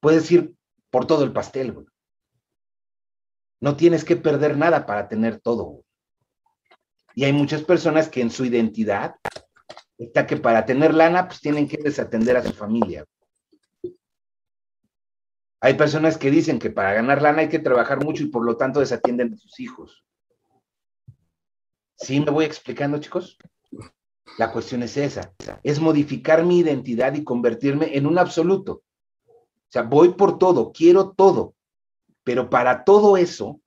puedes 0.00 0.28
ir 0.32 0.56
por 0.92 1.06
todo 1.06 1.24
el 1.24 1.32
pastel. 1.32 1.86
No 3.60 3.76
tienes 3.76 4.04
que 4.04 4.16
perder 4.16 4.58
nada 4.58 4.84
para 4.84 5.08
tener 5.08 5.40
todo. 5.40 5.84
Y 7.14 7.24
hay 7.24 7.32
muchas 7.32 7.62
personas 7.62 8.08
que 8.08 8.20
en 8.20 8.30
su 8.30 8.44
identidad 8.44 9.14
está 9.96 10.26
que 10.26 10.36
para 10.36 10.66
tener 10.66 10.94
lana, 10.94 11.26
pues 11.28 11.40
tienen 11.40 11.66
que 11.66 11.78
desatender 11.78 12.36
a 12.36 12.42
su 12.42 12.52
familia. 12.52 13.06
Hay 15.60 15.74
personas 15.74 16.18
que 16.18 16.30
dicen 16.30 16.58
que 16.58 16.70
para 16.70 16.92
ganar 16.92 17.22
lana 17.22 17.40
hay 17.40 17.48
que 17.48 17.60
trabajar 17.60 18.04
mucho 18.04 18.24
y 18.24 18.28
por 18.28 18.44
lo 18.44 18.56
tanto 18.56 18.80
desatienden 18.80 19.32
a 19.32 19.36
sus 19.36 19.60
hijos. 19.60 20.04
¿Sí 21.96 22.20
me 22.20 22.32
voy 22.32 22.44
explicando, 22.44 22.98
chicos? 22.98 23.38
La 24.38 24.52
cuestión 24.52 24.82
es 24.82 24.96
esa, 24.96 25.32
es 25.62 25.80
modificar 25.80 26.44
mi 26.44 26.58
identidad 26.58 27.14
y 27.14 27.24
convertirme 27.24 27.96
en 27.96 28.06
un 28.06 28.18
absoluto. 28.18 28.82
O 29.72 29.74
sea, 29.74 29.82
voy 29.82 30.10
por 30.10 30.36
todo, 30.36 30.70
quiero 30.70 31.12
todo, 31.12 31.54
pero 32.24 32.50
para 32.50 32.84
todo 32.84 33.16
eso, 33.16 33.62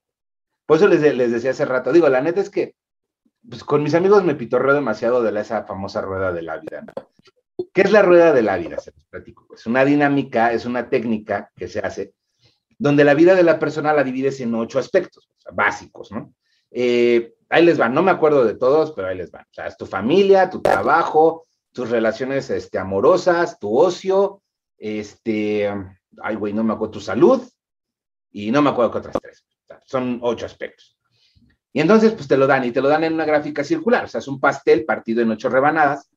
por 0.67 0.77
eso 0.77 0.87
les, 0.87 1.01
les 1.01 1.31
decía 1.31 1.49
hace 1.49 1.65
rato, 1.65 1.91
digo, 1.91 2.07
la 2.09 2.21
neta 2.21 2.41
es 2.41 2.51
que 2.51 2.75
pues 3.49 3.63
con 3.63 3.81
mis 3.81 3.95
amigos 3.95 4.23
me 4.23 4.35
pitorreo 4.35 4.75
demasiado 4.75 5.23
de 5.23 5.31
la, 5.31 5.41
esa 5.41 5.63
famosa 5.63 6.01
rueda 6.01 6.31
de 6.31 6.43
la 6.43 6.57
vida. 6.57 6.83
¿Qué 7.73 7.81
es 7.81 7.91
la 7.91 8.03
rueda 8.03 8.33
de 8.33 8.43
la 8.43 8.57
vida? 8.57 8.77
Se 8.77 8.91
los 8.91 9.03
platico. 9.05 9.47
Es 9.55 9.65
una 9.65 9.83
dinámica, 9.83 10.53
es 10.53 10.65
una 10.65 10.89
técnica 10.89 11.51
que 11.55 11.67
se 11.67 11.79
hace 11.79 12.13
donde 12.77 13.03
la 13.03 13.15
vida 13.15 13.33
de 13.33 13.43
la 13.43 13.57
persona 13.57 13.93
la 13.93 14.03
divides 14.03 14.39
en 14.41 14.53
ocho 14.53 14.77
aspectos 14.77 15.29
básicos, 15.51 16.11
¿no? 16.11 16.33
Eh, 16.69 17.33
ahí 17.49 17.65
les 17.65 17.77
van, 17.77 17.93
no 17.93 18.03
me 18.03 18.11
acuerdo 18.11 18.43
de 18.43 18.55
todos, 18.55 18.91
pero 18.91 19.07
ahí 19.07 19.17
les 19.17 19.31
van. 19.31 19.43
O 19.43 19.53
sea, 19.53 19.67
es 19.67 19.77
tu 19.77 19.85
familia, 19.87 20.49
tu 20.49 20.61
trabajo, 20.61 21.45
tus 21.71 21.89
relaciones 21.89 22.49
este, 22.49 22.77
amorosas, 22.77 23.59
tu 23.59 23.77
ocio, 23.77 24.41
este, 24.77 25.69
ay, 26.21 26.35
güey, 26.35 26.53
no 26.53 26.63
me 26.63 26.73
acuerdo, 26.73 26.93
tu 26.93 26.99
salud, 26.99 27.41
y 28.31 28.51
no 28.51 28.61
me 28.61 28.69
acuerdo 28.69 28.91
qué 28.91 28.97
otras 28.99 29.17
tres. 29.21 29.45
son 29.85 30.19
ocho 30.21 30.45
aspectos. 30.45 30.97
Y 31.73 31.81
entonces, 31.81 32.13
pues 32.13 32.27
te 32.27 32.37
lo 32.37 32.47
dan, 32.47 32.63
y 32.63 32.71
te 32.71 32.81
lo 32.81 32.87
dan 32.87 33.03
en 33.03 33.13
una 33.13 33.25
gráfica 33.25 33.63
circular, 33.63 34.05
o 34.05 34.07
sea, 34.07 34.19
es 34.19 34.27
un 34.27 34.39
pastel 34.39 34.85
partido 34.85 35.21
en 35.21 35.31
ocho 35.31 35.49
rebanadas, 35.49 36.09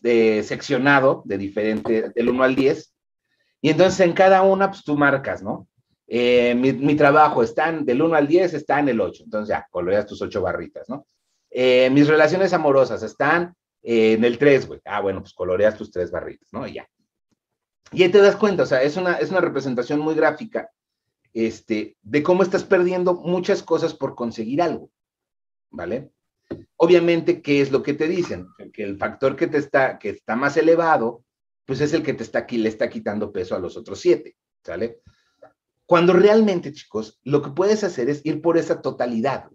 de, 0.00 0.42
seccionado 0.42 1.22
de 1.26 1.38
diferente, 1.38 2.10
del 2.14 2.28
1 2.30 2.44
al 2.44 2.54
10, 2.54 2.94
y 3.62 3.70
entonces 3.70 4.00
en 4.00 4.12
cada 4.12 4.42
una, 4.42 4.70
pues 4.70 4.82
tú 4.82 4.96
marcas, 4.96 5.42
¿no? 5.42 5.68
Eh, 6.12 6.56
mi, 6.56 6.96
trabajo 6.96 7.42
están 7.42 7.84
del 7.84 8.02
1 8.02 8.16
al 8.16 8.26
10, 8.26 8.54
está 8.54 8.80
en 8.80 8.88
el 8.88 9.00
8. 9.00 9.24
Entonces 9.24 9.48
ya, 9.48 9.66
coloreas 9.70 10.06
tus 10.06 10.20
8 10.20 10.42
barritas, 10.42 10.88
¿no? 10.88 11.06
Eh, 11.48 11.88
mis 11.90 12.08
relaciones 12.08 12.52
amorosas 12.52 13.02
están 13.04 13.54
en 13.82 14.24
el 14.24 14.36
3, 14.36 14.66
güey. 14.66 14.80
Ah, 14.84 15.00
bueno, 15.00 15.20
pues 15.20 15.32
coloreas 15.34 15.76
tus 15.76 15.90
3 15.92 16.10
barritas, 16.10 16.48
¿no? 16.52 16.66
Y 16.66 16.74
ya. 16.74 16.88
Y 17.92 18.02
ahí 18.02 18.10
te 18.10 18.20
das 18.20 18.36
cuenta, 18.36 18.62
o 18.62 18.66
sea, 18.66 18.82
es 18.82 18.96
una, 18.96 19.14
es 19.14 19.30
una 19.30 19.40
representación 19.40 20.00
muy 20.00 20.14
gráfica 20.14 20.70
este, 21.32 21.96
de 22.02 22.22
cómo 22.22 22.42
estás 22.42 22.64
perdiendo 22.64 23.14
muchas 23.14 23.62
cosas 23.62 23.94
por 23.94 24.14
conseguir 24.14 24.62
algo, 24.62 24.90
¿vale? 25.70 26.10
Obviamente, 26.76 27.42
¿qué 27.42 27.60
es 27.60 27.70
lo 27.70 27.82
que 27.82 27.94
te 27.94 28.08
dicen? 28.08 28.48
Que 28.72 28.82
el 28.82 28.96
factor 28.96 29.36
que 29.36 29.46
te 29.46 29.58
está, 29.58 29.98
que 29.98 30.10
está 30.10 30.36
más 30.36 30.56
elevado, 30.56 31.24
pues 31.64 31.80
es 31.80 31.92
el 31.92 32.02
que 32.02 32.14
te 32.14 32.22
está 32.22 32.40
aquí, 32.40 32.58
le 32.58 32.68
está 32.68 32.88
quitando 32.88 33.32
peso 33.32 33.54
a 33.54 33.60
los 33.60 33.76
otros 33.76 34.00
siete, 34.00 34.36
¿sale? 34.64 35.00
Cuando 35.86 36.12
realmente, 36.12 36.72
chicos, 36.72 37.20
lo 37.24 37.42
que 37.42 37.50
puedes 37.50 37.84
hacer 37.84 38.08
es 38.08 38.24
ir 38.24 38.40
por 38.40 38.56
esa 38.56 38.80
totalidad. 38.80 39.50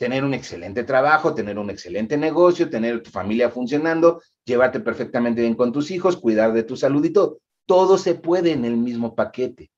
Tener 0.00 0.24
un 0.24 0.32
excelente 0.32 0.82
trabajo, 0.84 1.34
tener 1.34 1.58
un 1.58 1.68
excelente 1.68 2.16
negocio, 2.16 2.70
tener 2.70 3.02
tu 3.02 3.10
familia 3.10 3.50
funcionando, 3.50 4.22
llevarte 4.46 4.80
perfectamente 4.80 5.42
bien 5.42 5.54
con 5.54 5.72
tus 5.72 5.90
hijos, 5.90 6.16
cuidar 6.16 6.54
de 6.54 6.62
tu 6.62 6.74
salud 6.74 7.04
y 7.04 7.10
todo. 7.10 7.40
Todo 7.66 7.98
se 7.98 8.14
puede 8.14 8.52
en 8.52 8.64
el 8.64 8.78
mismo 8.78 9.14
paquete, 9.14 9.70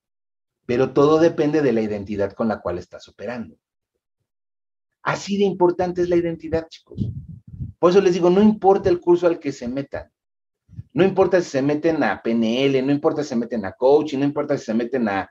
pero 0.64 0.92
todo 0.92 1.18
depende 1.18 1.60
de 1.60 1.72
la 1.72 1.80
identidad 1.80 2.34
con 2.34 2.46
la 2.46 2.60
cual 2.60 2.78
estás 2.78 3.08
operando. 3.08 3.56
Así 5.02 5.38
de 5.38 5.42
importante 5.42 6.02
es 6.02 6.08
la 6.08 6.14
identidad, 6.14 6.68
chicos. 6.68 7.04
Por 7.80 7.90
eso 7.90 8.00
les 8.00 8.14
digo, 8.14 8.30
no 8.30 8.40
importa 8.40 8.88
el 8.88 9.00
curso 9.00 9.26
al 9.26 9.40
que 9.40 9.50
se 9.50 9.66
metan. 9.66 10.08
No 10.92 11.02
importa 11.02 11.42
si 11.42 11.50
se 11.50 11.62
meten 11.62 12.00
a 12.04 12.22
PNL, 12.22 12.80
no 12.86 12.92
importa 12.92 13.24
si 13.24 13.30
se 13.30 13.36
meten 13.36 13.64
a 13.64 13.72
coaching, 13.72 14.18
no 14.18 14.24
importa 14.24 14.56
si 14.56 14.66
se 14.66 14.74
meten 14.74 15.08
a, 15.08 15.28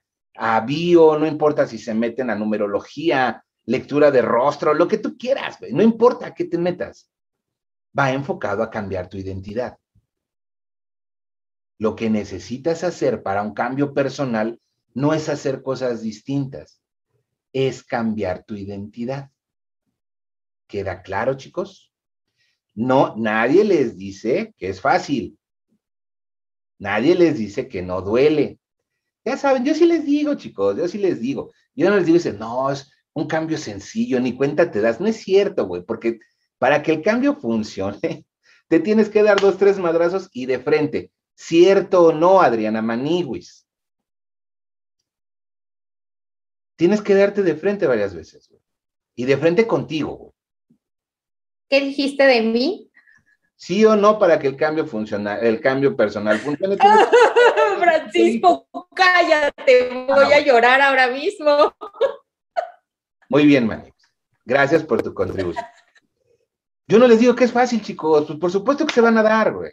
bio, 0.65 1.17
no 1.17 1.25
importa 1.25 1.65
si 1.65 1.77
se 1.77 1.93
meten 1.93 2.29
a 2.29 2.35
numerología, 2.35 3.41
lectura 3.65 4.11
de 4.11 4.21
rostro, 4.21 4.73
lo 4.73 4.87
que 4.87 4.97
tú 4.97 5.17
quieras, 5.17 5.57
no 5.71 5.81
importa 5.81 6.27
a 6.27 6.33
qué 6.33 6.45
te 6.45 6.57
metas. 6.57 7.11
Va 7.97 8.11
enfocado 8.11 8.63
a 8.63 8.69
cambiar 8.69 9.09
tu 9.09 9.17
identidad. 9.17 9.77
Lo 11.77 11.95
que 11.95 12.09
necesitas 12.09 12.83
hacer 12.83 13.23
para 13.23 13.41
un 13.41 13.53
cambio 13.53 13.93
personal 13.93 14.59
no 14.93 15.13
es 15.13 15.29
hacer 15.29 15.61
cosas 15.61 16.01
distintas, 16.01 16.81
es 17.53 17.83
cambiar 17.83 18.43
tu 18.43 18.55
identidad. 18.55 19.31
¿Queda 20.67 21.01
claro, 21.01 21.35
chicos? 21.35 21.93
No, 22.73 23.15
nadie 23.17 23.63
les 23.63 23.97
dice 23.97 24.53
que 24.57 24.69
es 24.69 24.79
fácil. 24.79 25.37
Nadie 26.79 27.15
les 27.15 27.37
dice 27.37 27.67
que 27.67 27.81
no 27.81 28.01
duele. 28.01 28.59
Ya 29.25 29.37
saben, 29.37 29.65
yo 29.65 29.75
sí 29.75 29.85
les 29.85 30.05
digo, 30.05 30.35
chicos, 30.35 30.77
yo 30.77 30.87
sí 30.87 30.97
les 30.97 31.19
digo. 31.19 31.51
Yo 31.75 31.89
no 31.89 31.97
les 31.97 32.05
digo, 32.05 32.17
dice, 32.17 32.33
no, 32.33 32.71
es 32.71 32.91
un 33.13 33.27
cambio 33.27 33.57
sencillo, 33.57 34.19
ni 34.19 34.35
cuenta 34.35 34.71
te 34.71 34.81
das. 34.81 34.99
No 34.99 35.07
es 35.07 35.17
cierto, 35.17 35.67
güey, 35.67 35.83
porque 35.83 36.19
para 36.57 36.81
que 36.81 36.93
el 36.93 37.01
cambio 37.01 37.35
funcione, 37.35 37.99
te 38.67 38.79
tienes 38.79 39.09
que 39.09 39.23
dar 39.23 39.39
dos, 39.39 39.57
tres 39.57 39.77
madrazos 39.77 40.29
y 40.33 40.45
de 40.45 40.59
frente. 40.59 41.11
¿Cierto 41.35 42.03
o 42.05 42.13
no, 42.13 42.41
Adriana 42.41 42.81
Maniguis? 42.81 43.65
Tienes 46.75 47.01
que 47.01 47.15
darte 47.15 47.43
de 47.43 47.55
frente 47.55 47.87
varias 47.87 48.13
veces, 48.13 48.47
güey. 48.49 48.61
Y 49.15 49.25
de 49.25 49.37
frente 49.37 49.67
contigo, 49.67 50.15
güey. 50.15 50.31
¿Qué 51.69 51.79
dijiste 51.79 52.23
de 52.23 52.41
mí? 52.41 52.91
Sí 53.55 53.85
o 53.85 53.95
no 53.95 54.19
para 54.19 54.39
que 54.39 54.47
el 54.47 54.57
cambio 54.57 54.85
funcione, 54.85 55.37
el 55.41 55.61
cambio 55.61 55.95
personal 55.95 56.37
funcione. 56.39 56.77
Francisco, 57.79 58.67
cállate, 58.93 60.05
voy 60.07 60.33
ah, 60.33 60.35
a 60.35 60.39
llorar 60.41 60.81
ahora 60.81 61.07
mismo. 61.07 61.73
Muy 63.31 63.45
bien, 63.45 63.65
Manix. 63.65 63.95
Gracias 64.43 64.83
por 64.83 65.01
tu 65.01 65.13
contribución. 65.13 65.63
Yo 66.85 66.99
no 66.99 67.07
les 67.07 67.21
digo 67.21 67.33
que 67.33 67.45
es 67.45 67.53
fácil, 67.53 67.81
chicos. 67.81 68.25
Pues 68.27 68.37
por 68.37 68.51
supuesto 68.51 68.85
que 68.85 68.93
se 68.93 68.99
van 68.99 69.17
a 69.17 69.23
dar, 69.23 69.53
güey. 69.53 69.71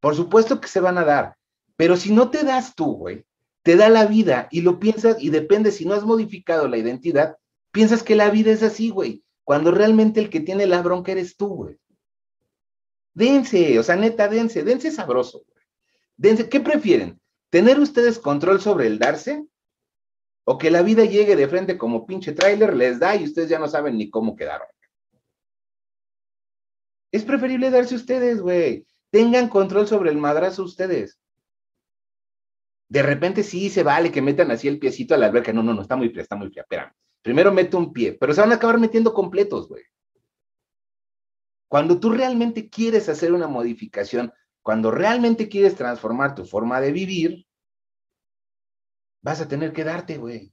Por 0.00 0.16
supuesto 0.16 0.62
que 0.62 0.68
se 0.68 0.80
van 0.80 0.96
a 0.96 1.04
dar. 1.04 1.36
Pero 1.76 1.98
si 1.98 2.10
no 2.10 2.30
te 2.30 2.42
das 2.42 2.74
tú, 2.74 2.96
güey, 2.96 3.26
te 3.62 3.76
da 3.76 3.90
la 3.90 4.06
vida 4.06 4.48
y 4.50 4.62
lo 4.62 4.80
piensas 4.80 5.22
y 5.22 5.28
depende 5.28 5.72
si 5.72 5.84
no 5.84 5.92
has 5.92 6.04
modificado 6.04 6.68
la 6.68 6.78
identidad, 6.78 7.36
piensas 7.70 8.02
que 8.02 8.16
la 8.16 8.30
vida 8.30 8.50
es 8.50 8.62
así, 8.62 8.88
güey. 8.88 9.22
Cuando 9.44 9.72
realmente 9.72 10.18
el 10.18 10.30
que 10.30 10.40
tiene 10.40 10.66
la 10.66 10.80
bronca 10.80 11.12
eres 11.12 11.36
tú, 11.36 11.48
güey. 11.48 11.78
Dense, 13.12 13.78
o 13.78 13.82
sea, 13.82 13.96
neta, 13.96 14.26
dense, 14.28 14.64
dense 14.64 14.90
sabroso. 14.90 15.42
Dense, 16.16 16.48
¿qué 16.48 16.60
prefieren? 16.60 17.20
¿Tener 17.50 17.78
ustedes 17.78 18.18
control 18.18 18.62
sobre 18.62 18.86
el 18.86 18.98
darse? 18.98 19.44
¿O 20.48 20.58
que 20.58 20.70
la 20.70 20.82
vida 20.82 21.04
llegue 21.04 21.34
de 21.34 21.48
frente 21.48 21.76
como 21.76 22.06
pinche 22.06 22.32
tráiler, 22.32 22.76
les 22.76 23.00
da 23.00 23.16
y 23.16 23.24
ustedes 23.24 23.48
ya 23.48 23.58
no 23.58 23.66
saben 23.66 23.98
ni 23.98 24.08
cómo 24.08 24.36
quedaron? 24.36 24.68
Es 27.10 27.24
preferible 27.24 27.68
darse 27.70 27.96
ustedes, 27.96 28.40
güey. 28.40 28.86
Tengan 29.10 29.48
control 29.48 29.88
sobre 29.88 30.10
el 30.10 30.18
madrazo 30.18 30.62
ustedes. 30.62 31.18
De 32.88 33.02
repente 33.02 33.42
sí 33.42 33.70
se 33.70 33.82
vale 33.82 34.12
que 34.12 34.22
metan 34.22 34.52
así 34.52 34.68
el 34.68 34.78
piecito 34.78 35.14
a 35.14 35.18
la 35.18 35.26
alberca. 35.26 35.52
No, 35.52 35.64
no, 35.64 35.74
no, 35.74 35.82
está 35.82 35.96
muy 35.96 36.10
fría, 36.10 36.22
está 36.22 36.36
muy 36.36 36.48
fría. 36.48 36.62
Espérame. 36.62 36.92
Primero 37.22 37.52
mete 37.52 37.76
un 37.76 37.92
pie, 37.92 38.12
pero 38.12 38.32
se 38.32 38.40
van 38.40 38.52
a 38.52 38.54
acabar 38.54 38.78
metiendo 38.78 39.12
completos, 39.12 39.68
güey. 39.68 39.82
Cuando 41.66 41.98
tú 41.98 42.10
realmente 42.10 42.68
quieres 42.68 43.08
hacer 43.08 43.32
una 43.32 43.48
modificación, 43.48 44.32
cuando 44.62 44.92
realmente 44.92 45.48
quieres 45.48 45.74
transformar 45.74 46.36
tu 46.36 46.44
forma 46.44 46.80
de 46.80 46.92
vivir, 46.92 47.45
vas 49.26 49.40
a 49.40 49.48
tener 49.48 49.72
que 49.72 49.82
darte, 49.82 50.18
güey. 50.18 50.52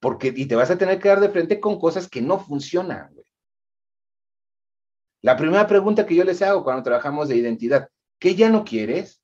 Porque, 0.00 0.34
y 0.34 0.46
te 0.46 0.56
vas 0.56 0.72
a 0.72 0.76
tener 0.76 0.98
que 0.98 1.08
dar 1.08 1.20
de 1.20 1.28
frente 1.28 1.60
con 1.60 1.78
cosas 1.78 2.08
que 2.08 2.20
no 2.20 2.40
funcionan, 2.40 3.14
güey. 3.14 3.26
La 5.22 5.36
primera 5.36 5.68
pregunta 5.68 6.04
que 6.04 6.16
yo 6.16 6.24
les 6.24 6.42
hago 6.42 6.64
cuando 6.64 6.82
trabajamos 6.82 7.28
de 7.28 7.36
identidad, 7.36 7.88
¿qué 8.18 8.34
ya 8.34 8.50
no 8.50 8.64
quieres? 8.64 9.22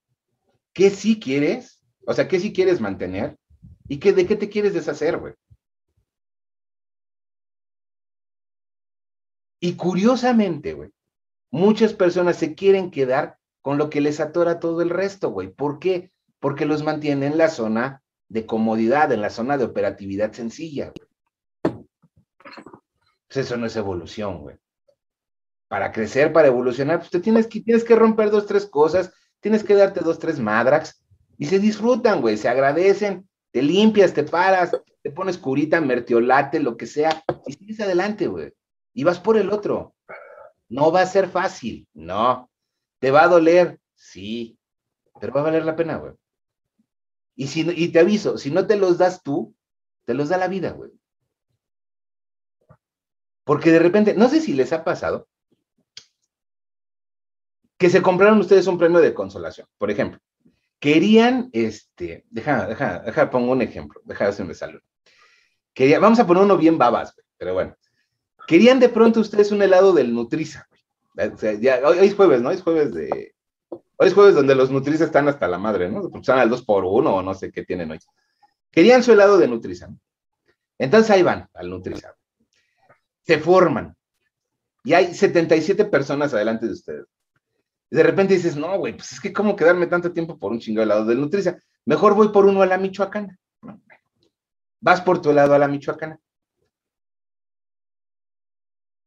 ¿Qué 0.73 0.91
sí 0.91 1.19
quieres? 1.19 1.83
O 2.07 2.15
sea, 2.15 2.29
¿qué 2.29 2.39
sí 2.39 2.53
quieres 2.53 2.81
mantener? 2.81 3.37
¿Y 3.89 3.99
qué, 3.99 4.13
de 4.13 4.29
qué 4.29 4.37
te 4.37 4.49
quieres 4.49 4.75
deshacer, 4.75 5.19
güey? 5.19 5.35
Y 9.59 9.75
curiosamente, 9.75 10.75
güey, 10.75 10.91
muchas 11.51 11.95
personas 11.95 12.37
se 12.37 12.55
quieren 12.55 12.93
quedar 12.93 13.39
con 13.61 13.77
lo 13.77 13.91
que 13.91 14.01
les 14.01 14.21
atora 14.21 14.61
todo 14.61 14.83
el 14.83 14.91
resto, 14.91 15.31
güey. 15.31 15.49
¿Por 15.49 15.81
qué? 15.81 16.13
Porque 16.39 16.65
los 16.65 16.85
mantiene 16.85 17.27
en 17.27 17.39
la 17.39 17.49
zona 17.49 18.02
de 18.33 18.47
comodidad, 18.47 19.13
en 19.13 19.21
la 19.21 19.29
zona 19.29 19.59
de 19.59 19.65
operatividad 19.65 20.33
sencilla. 20.33 20.91
Pues 21.63 23.37
eso 23.37 23.59
no 23.59 23.67
es 23.67 23.77
evolución, 23.77 24.41
güey. 24.41 24.57
Para 25.69 25.93
crecer, 25.93 26.33
para 26.33 26.49
evolucionar, 26.49 27.01
pues 27.01 27.11
te 27.11 27.21
tienes 27.21 27.47
que, 27.47 27.61
tienes 27.61 27.85
que 27.85 27.95
romper 27.95 28.31
dos, 28.31 28.47
tres 28.47 28.65
cosas, 28.65 29.13
tienes 29.41 29.63
que 29.63 29.75
darte 29.75 30.01
dos, 30.01 30.19
tres 30.19 30.39
madrax, 30.39 31.05
y 31.37 31.45
se 31.45 31.59
disfrutan, 31.59 32.23
güey, 32.23 32.39
se 32.39 32.49
agradecen, 32.49 33.29
te 33.51 33.61
limpias, 33.61 34.15
te 34.15 34.23
paras, 34.23 34.75
te 35.03 35.11
pones 35.11 35.37
curita, 35.37 35.83
mertiolate, 35.83 36.59
lo 36.59 36.79
que 36.79 36.87
sea, 36.87 37.23
y 37.47 37.53
sigues 37.53 37.81
adelante, 37.81 38.29
güey. 38.29 38.53
Y 38.95 39.05
vas 39.05 39.21
por 39.21 39.37
el 39.37 39.51
otro. 39.51 39.95
No 40.71 40.91
va 40.91 41.03
a 41.03 41.07
ser 41.07 41.29
fácil, 41.29 41.87
no. 41.93 42.51
¿Te 42.99 43.11
va 43.11 43.25
a 43.25 43.29
doler? 43.29 43.79
Sí, 43.95 44.59
pero 45.21 45.35
va 45.35 45.41
a 45.41 45.45
valer 45.45 45.67
la 45.67 45.77
pena, 45.77 45.97
güey. 45.97 46.15
Y, 47.35 47.49
si, 47.49 47.69
y 47.71 47.89
te 47.89 48.01
aviso, 48.01 48.39
si 48.39 48.51
no 48.51 48.67
te 48.67 48.77
los 48.77 48.99
das 48.99 49.23
tú, 49.23 49.55
te 50.05 50.15
los 50.15 50.29
da 50.29 50.39
la 50.39 50.49
vida, 50.49 50.73
güey. 50.73 50.91
Porque 53.45 53.71
de 53.71 53.79
repente, 53.79 54.15
no 54.15 54.29
sé 54.29 54.41
si 54.41 54.53
les 54.53 54.73
ha 54.73 54.85
pasado 54.85 55.29
que 57.79 57.91
se 57.91 58.03
compraron 58.03 58.39
ustedes 58.39 58.69
un 58.69 58.79
premio 58.79 59.01
de 59.01 59.13
consolación, 59.13 59.67
por 59.77 59.91
ejemplo. 59.91 60.21
Querían, 60.79 61.51
este, 61.53 62.25
deja, 62.31 62.67
deja, 62.67 63.01
deja, 63.01 63.31
pongo 63.31 63.53
un 63.53 63.63
ejemplo, 63.63 64.01
deja 64.05 64.31
si 64.33 64.45
me 64.45 64.55
sale. 64.55 64.81
Quería, 65.75 65.99
vamos 65.99 66.21
a 66.21 66.27
poner 66.27 66.45
uno 66.45 66.57
bien 66.57 66.79
babas, 66.79 67.15
pero 67.37 67.55
bueno. 67.55 67.77
Querían 68.47 68.79
de 68.79 68.89
pronto 68.89 69.21
ustedes 69.21 69.51
un 69.51 69.63
helado 69.63 69.93
del 69.93 70.15
Nutriza, 70.15 70.69
o 71.17 71.37
sea, 71.37 71.55
ya, 71.55 71.81
hoy, 71.85 71.99
es 71.99 72.15
jueves, 72.15 72.41
¿no? 72.41 72.51
Es 72.51 72.63
jueves 72.63 72.93
de. 72.95 73.35
Hoy 74.03 74.09
es 74.09 74.15
jueves 74.15 74.35
donde 74.35 74.57
los 74.57 74.69
Nutriza 74.73 75.05
están 75.05 75.29
hasta 75.29 75.47
la 75.47 75.59
madre, 75.59 75.89
¿no? 75.89 76.11
Están 76.13 76.41
al 76.41 76.51
2 76.51 76.65
por 76.65 76.85
1 76.85 77.15
o 77.15 77.23
no 77.23 77.35
sé 77.35 77.53
qué 77.53 77.65
tienen 77.65 77.93
hoy. 77.93 78.01
Querían 78.69 79.01
su 79.05 79.13
helado 79.13 79.39
de 79.39 79.47
Nutriza. 79.47 79.91
Entonces 80.77 81.09
ahí 81.13 81.23
van 81.23 81.49
al 81.55 81.71
Nutriza. 81.71 82.13
Se 83.23 83.39
forman. 83.39 83.97
Y 84.83 84.95
hay 84.95 85.15
77 85.15 85.85
personas 85.85 86.35
adelante 86.35 86.67
de 86.67 86.73
ustedes. 86.73 87.07
De 87.91 88.03
repente 88.03 88.35
dices, 88.35 88.57
no, 88.57 88.77
güey, 88.77 88.97
pues 88.97 89.13
es 89.13 89.21
que 89.21 89.33
cómo 89.33 89.55
quedarme 89.55 89.87
tanto 89.87 90.13
tiempo 90.13 90.37
por 90.37 90.51
un 90.51 90.59
chingo 90.59 90.83
helado 90.83 91.05
de 91.05 91.15
Nutricia. 91.15 91.63
Mejor 91.85 92.17
voy 92.17 92.31
por 92.31 92.45
uno 92.45 92.61
a 92.61 92.67
la 92.67 92.79
Michoacana. 92.79 93.39
Vas 94.81 95.01
por 95.01 95.23
tu 95.23 95.31
helado 95.31 95.55
a 95.55 95.61
la 95.61 95.69
Michoacana. 95.69 96.19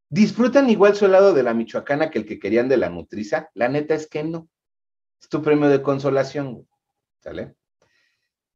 ¿Disfrutan 0.08 0.70
igual 0.70 0.96
su 0.96 1.04
helado 1.04 1.34
de 1.34 1.42
la 1.42 1.52
Michoacana 1.52 2.10
que 2.10 2.20
el 2.20 2.24
que 2.24 2.38
querían 2.38 2.70
de 2.70 2.78
la 2.78 2.88
Nutriza? 2.88 3.50
La 3.52 3.68
neta 3.68 3.94
es 3.94 4.08
que 4.08 4.24
no. 4.24 4.48
Es 5.20 5.28
tu 5.28 5.42
premio 5.42 5.68
de 5.68 5.82
consolación, 5.82 6.68
¿sale? 7.20 7.54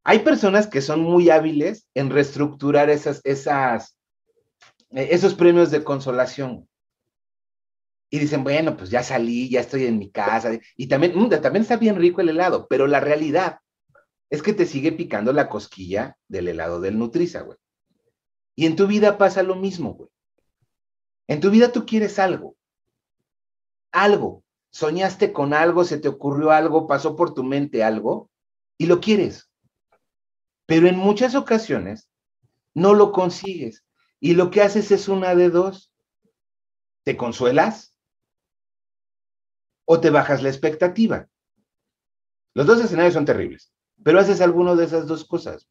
Hay 0.04 0.20
personas 0.20 0.66
que 0.66 0.80
son 0.80 1.02
muy 1.02 1.30
hábiles 1.30 1.86
en 1.94 2.10
reestructurar 2.10 2.90
esas, 2.90 3.20
esas, 3.24 3.96
eh, 4.90 5.08
esos 5.10 5.34
premios 5.34 5.70
de 5.70 5.84
consolación 5.84 6.68
y 8.10 8.18
dicen, 8.18 8.42
bueno, 8.42 8.76
pues 8.76 8.90
ya 8.90 9.02
salí, 9.02 9.48
ya 9.48 9.60
estoy 9.60 9.86
en 9.86 9.98
mi 9.98 10.10
casa, 10.10 10.58
y 10.76 10.88
también, 10.88 11.16
mm, 11.16 11.28
también 11.40 11.62
está 11.62 11.76
bien 11.76 11.96
rico 11.96 12.20
el 12.20 12.30
helado, 12.30 12.66
pero 12.68 12.88
la 12.88 12.98
realidad 12.98 13.60
es 14.30 14.42
que 14.42 14.52
te 14.52 14.66
sigue 14.66 14.92
picando 14.92 15.32
la 15.32 15.48
cosquilla 15.48 16.16
del 16.28 16.48
helado 16.48 16.80
del 16.80 16.98
Nutriza, 16.98 17.42
güey. 17.42 17.58
Y 18.56 18.66
en 18.66 18.76
tu 18.76 18.86
vida 18.86 19.16
pasa 19.16 19.42
lo 19.42 19.54
mismo, 19.54 19.94
güey. 19.94 20.10
En 21.28 21.40
tu 21.40 21.50
vida 21.50 21.70
tú 21.70 21.86
quieres 21.86 22.18
algo, 22.18 22.56
algo, 23.92 24.42
soñaste 24.70 25.32
con 25.32 25.54
algo, 25.54 25.84
se 25.84 25.98
te 25.98 26.08
ocurrió 26.08 26.50
algo, 26.50 26.86
pasó 26.86 27.16
por 27.16 27.34
tu 27.34 27.44
mente 27.44 27.82
algo, 27.82 28.30
y 28.78 28.86
lo 28.86 29.00
quieres. 29.00 29.50
Pero 30.66 30.86
en 30.86 30.96
muchas 30.96 31.34
ocasiones 31.34 32.10
no 32.74 32.94
lo 32.94 33.12
consigues, 33.12 33.84
y 34.20 34.34
lo 34.34 34.50
que 34.50 34.62
haces 34.62 34.90
es 34.90 35.08
una 35.08 35.34
de 35.34 35.50
dos. 35.50 35.92
¿Te 37.02 37.16
consuelas? 37.16 37.90
o 39.92 39.98
te 39.98 40.10
bajas 40.10 40.40
la 40.40 40.48
expectativa. 40.50 41.26
Los 42.54 42.64
dos 42.68 42.80
escenarios 42.80 43.14
son 43.14 43.24
terribles, 43.24 43.72
pero 44.04 44.20
haces 44.20 44.40
alguno 44.40 44.76
de 44.76 44.84
esas 44.84 45.08
dos 45.08 45.24
cosas. 45.24 45.68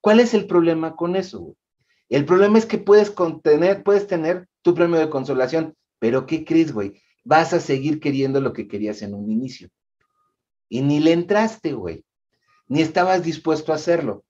¿Cuál 0.00 0.20
es 0.20 0.32
el 0.32 0.46
problema 0.46 0.94
con 0.94 1.16
eso? 1.16 1.56
El 2.08 2.24
problema 2.24 2.58
es 2.58 2.66
que 2.66 2.78
puedes 2.78 3.10
contener, 3.10 3.82
puedes 3.82 4.06
tener 4.06 4.48
tu 4.62 4.76
premio 4.76 5.00
de 5.00 5.10
consolación, 5.10 5.74
pero 5.98 6.24
¿qué 6.24 6.44
crees, 6.44 6.72
güey? 6.72 7.02
Vas 7.24 7.52
a 7.52 7.60
seguir 7.60 8.00
queriendo 8.00 8.40
lo 8.40 8.52
que 8.52 8.66
querías 8.66 9.02
en 9.02 9.14
un 9.14 9.30
inicio. 9.30 9.68
Y 10.68 10.82
ni 10.82 11.00
le 11.00 11.12
entraste, 11.12 11.72
güey. 11.72 12.04
Ni 12.68 12.82
estabas 12.82 13.22
dispuesto 13.22 13.72
a 13.72 13.76
hacerlo. 13.76 14.24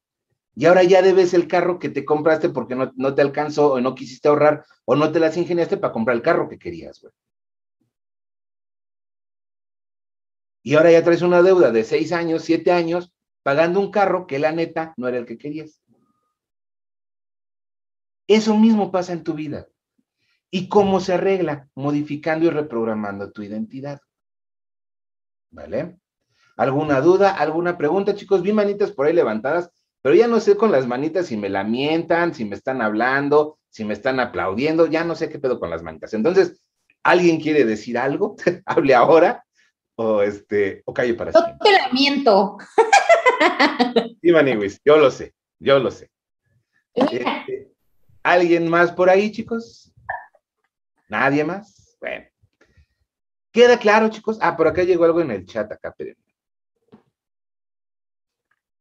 Y 0.54 0.66
ahora 0.66 0.82
ya 0.82 1.00
debes 1.00 1.32
el 1.32 1.48
carro 1.48 1.78
que 1.78 1.88
te 1.88 2.04
compraste 2.04 2.50
porque 2.50 2.74
no, 2.74 2.92
no 2.96 3.14
te 3.14 3.22
alcanzó 3.22 3.72
o 3.72 3.80
no 3.80 3.94
quisiste 3.94 4.28
ahorrar 4.28 4.64
o 4.84 4.96
no 4.96 5.10
te 5.12 5.20
las 5.20 5.36
ingeniaste 5.36 5.78
para 5.78 5.92
comprar 5.92 6.16
el 6.16 6.22
carro 6.22 6.48
que 6.48 6.58
querías, 6.58 7.00
güey. 7.00 7.12
Y 10.62 10.74
ahora 10.74 10.92
ya 10.92 11.02
traes 11.02 11.22
una 11.22 11.42
deuda 11.42 11.72
de 11.72 11.82
seis 11.84 12.12
años, 12.12 12.44
siete 12.44 12.70
años, 12.70 13.12
pagando 13.42 13.80
un 13.80 13.90
carro 13.90 14.26
que 14.26 14.38
la 14.38 14.52
neta 14.52 14.94
no 14.96 15.08
era 15.08 15.18
el 15.18 15.26
que 15.26 15.38
querías. 15.38 15.82
Eso 18.28 18.56
mismo 18.56 18.92
pasa 18.92 19.12
en 19.12 19.24
tu 19.24 19.34
vida. 19.34 19.66
¿Y 20.54 20.68
cómo 20.68 21.00
se 21.00 21.14
arregla? 21.14 21.66
Modificando 21.74 22.44
y 22.44 22.50
reprogramando 22.50 23.32
tu 23.32 23.42
identidad. 23.42 24.00
¿Vale? 25.50 25.96
¿Alguna 26.58 27.00
duda? 27.00 27.30
¿Alguna 27.30 27.78
pregunta, 27.78 28.14
chicos? 28.14 28.42
Vi 28.42 28.52
manitas 28.52 28.92
por 28.92 29.06
ahí 29.06 29.14
levantadas, 29.14 29.70
pero 30.02 30.14
ya 30.14 30.28
no 30.28 30.40
sé 30.40 30.56
con 30.58 30.70
las 30.70 30.86
manitas 30.86 31.26
si 31.26 31.38
me 31.38 31.48
lamentan, 31.48 32.34
si 32.34 32.44
me 32.44 32.54
están 32.54 32.82
hablando, 32.82 33.58
si 33.70 33.86
me 33.86 33.94
están 33.94 34.20
aplaudiendo, 34.20 34.86
ya 34.86 35.04
no 35.04 35.14
sé 35.14 35.30
qué 35.30 35.38
pedo 35.38 35.58
con 35.58 35.70
las 35.70 35.82
manitas. 35.82 36.12
Entonces, 36.12 36.62
¿alguien 37.02 37.40
quiere 37.40 37.64
decir 37.64 37.96
algo? 37.96 38.36
Hable 38.66 38.94
ahora 38.94 39.42
o 39.94 40.20
este, 40.20 40.82
o 40.84 40.92
calle 40.92 41.14
para 41.14 41.32
siempre. 41.32 41.54
No 41.54 41.58
te 41.64 41.72
lamento. 41.72 42.58
Sí, 44.20 44.80
yo 44.84 44.98
lo 44.98 45.10
sé, 45.10 45.32
yo 45.58 45.78
lo 45.78 45.90
sé. 45.90 46.10
Este, 46.92 47.72
¿Alguien 48.22 48.68
más 48.68 48.92
por 48.92 49.08
ahí, 49.08 49.32
chicos? 49.32 49.91
¿Nadie 51.12 51.44
más? 51.44 51.98
Bueno. 52.00 52.24
¿Queda 53.52 53.78
claro, 53.78 54.08
chicos? 54.08 54.38
Ah, 54.40 54.56
por 54.56 54.66
acá 54.66 54.82
llegó 54.82 55.04
algo 55.04 55.20
en 55.20 55.30
el 55.30 55.44
chat 55.44 55.70
acá, 55.70 55.94
pero... 55.94 56.14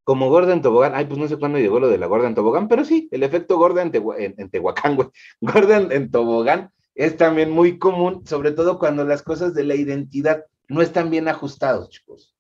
Como 0.06 0.30
Gordon 0.30 0.62
Tobogán, 0.62 0.94
ay, 0.96 1.08
pues 1.08 1.20
no 1.20 1.28
sé 1.28 1.38
cuándo 1.38 1.60
llegó 1.60 1.82
lo 1.82 1.90
de 1.90 1.98
la 1.98 2.08
Gordon 2.08 2.34
Tobogán, 2.34 2.70
pero 2.70 2.86
sí, 2.86 3.10
el 3.12 3.24
efecto 3.24 3.58
Gordon 3.58 3.92
en, 4.18 4.36
en 4.38 4.50
Tehuacán, 4.50 4.96
güey. 4.96 5.10
Gordon 5.42 5.92
en 5.92 6.10
Tobogán 6.10 6.72
es 6.96 7.18
también 7.18 7.52
muy 7.52 7.78
común, 7.78 8.26
sobre 8.26 8.54
todo 8.54 8.80
cuando 8.80 9.04
las 9.04 9.24
cosas 9.24 9.54
de 9.54 9.66
la 9.66 9.76
identidad 9.76 10.46
no 10.70 10.82
están 10.82 11.10
bien 11.10 11.28
ajustados, 11.28 11.90
chicos. 11.90 12.34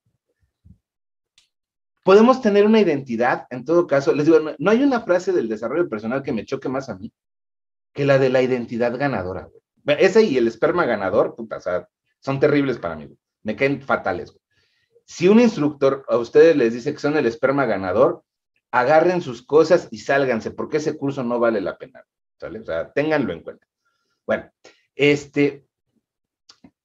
Podemos 2.05 2.41
tener 2.41 2.65
una 2.65 2.79
identidad, 2.79 3.45
en 3.49 3.65
todo 3.65 3.87
caso, 3.87 4.13
les 4.13 4.25
digo, 4.25 4.39
no, 4.57 4.71
hay 4.71 4.83
una 4.83 5.01
frase 5.01 5.33
del 5.33 5.49
desarrollo 5.49 5.89
personal 5.89 6.23
que 6.23 6.31
me 6.31 6.45
choque 6.45 6.69
más 6.69 6.87
a 6.87 6.95
mí 6.95 7.11
que 7.93 8.05
la 8.05 8.17
de 8.17 8.29
la 8.29 8.41
identidad 8.41 8.97
ganadora. 8.97 9.47
Güey. 9.47 9.61
Esa 9.85 10.21
y 10.21 10.37
el 10.37 10.47
esperma 10.47 10.85
ganador, 10.85 11.35
puta, 11.35 11.59
son 12.19 12.39
terribles 12.39 12.77
para 12.77 12.95
mí, 12.95 13.09
me 13.43 13.55
caen 13.55 13.81
fatales. 13.81 14.33
Si 15.05 15.27
un 15.27 15.39
instructor 15.39 16.05
a 16.07 16.17
ustedes 16.17 16.55
les 16.55 16.73
dice 16.73 16.93
que 16.93 16.99
son 16.99 17.17
el 17.17 17.25
esperma 17.25 17.65
ganador, 17.65 18.23
agarren 18.71 19.21
sus 19.21 19.45
cosas 19.45 19.87
y 19.91 19.97
sálganse, 19.97 20.51
porque 20.51 20.77
ese 20.77 20.97
curso 20.97 21.23
no 21.23 21.39
vale 21.39 21.59
la 21.61 21.77
pena, 21.77 22.05
¿sale? 22.39 22.59
O 22.59 22.87
ténganlo 22.93 23.33
en 23.33 23.41
cuenta. 23.41 23.67
Bueno, 24.25 24.49
este, 24.95 25.65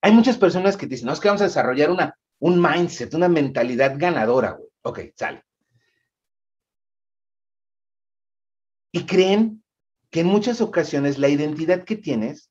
hay 0.01 0.11
muchas 0.11 0.37
personas 0.37 0.75
que 0.75 0.87
dicen, 0.87 1.07
no, 1.07 1.13
es 1.13 1.19
que 1.19 1.29
vamos 1.29 1.41
a 1.41 1.45
desarrollar 1.45 1.91
una, 1.91 2.17
un 2.39 2.61
mindset, 2.61 3.13
una 3.13 3.29
mentalidad 3.29 3.95
ganadora, 3.97 4.51
güey. 4.51 4.69
Ok, 4.81 4.99
sale. 5.15 5.43
Y 8.91 9.05
creen 9.05 9.63
que 10.09 10.21
en 10.21 10.27
muchas 10.27 10.61
ocasiones 10.61 11.17
la 11.17 11.29
identidad 11.29 11.83
que 11.83 11.95
tienes 11.95 12.49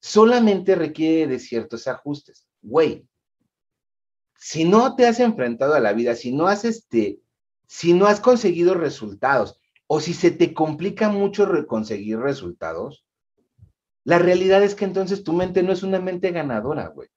solamente 0.00 0.74
requiere 0.74 1.26
de 1.26 1.38
ciertos 1.38 1.86
ajustes. 1.86 2.46
Güey, 2.62 3.06
si 4.36 4.64
no 4.64 4.96
te 4.96 5.06
has 5.06 5.20
enfrentado 5.20 5.74
a 5.74 5.80
la 5.80 5.92
vida, 5.92 6.14
si 6.14 6.32
no 6.32 6.46
has 6.46 6.64
este, 6.64 7.20
si 7.66 7.92
no 7.92 8.06
has 8.06 8.20
conseguido 8.20 8.74
resultados 8.74 9.60
o 9.86 10.00
si 10.00 10.14
se 10.14 10.30
te 10.30 10.54
complica 10.54 11.08
mucho 11.08 11.48
conseguir 11.66 12.18
resultados, 12.18 13.04
la 14.04 14.18
realidad 14.18 14.62
es 14.62 14.74
que 14.74 14.84
entonces 14.84 15.24
tu 15.24 15.32
mente 15.32 15.62
no 15.62 15.72
es 15.72 15.82
una 15.82 16.00
mente 16.00 16.30
ganadora, 16.30 16.88
güey. 16.88 17.08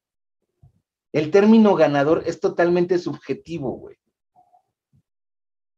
El 1.13 1.31
término 1.31 1.75
ganador 1.75 2.23
es 2.25 2.39
totalmente 2.39 2.97
subjetivo, 2.97 3.71
güey. 3.77 3.97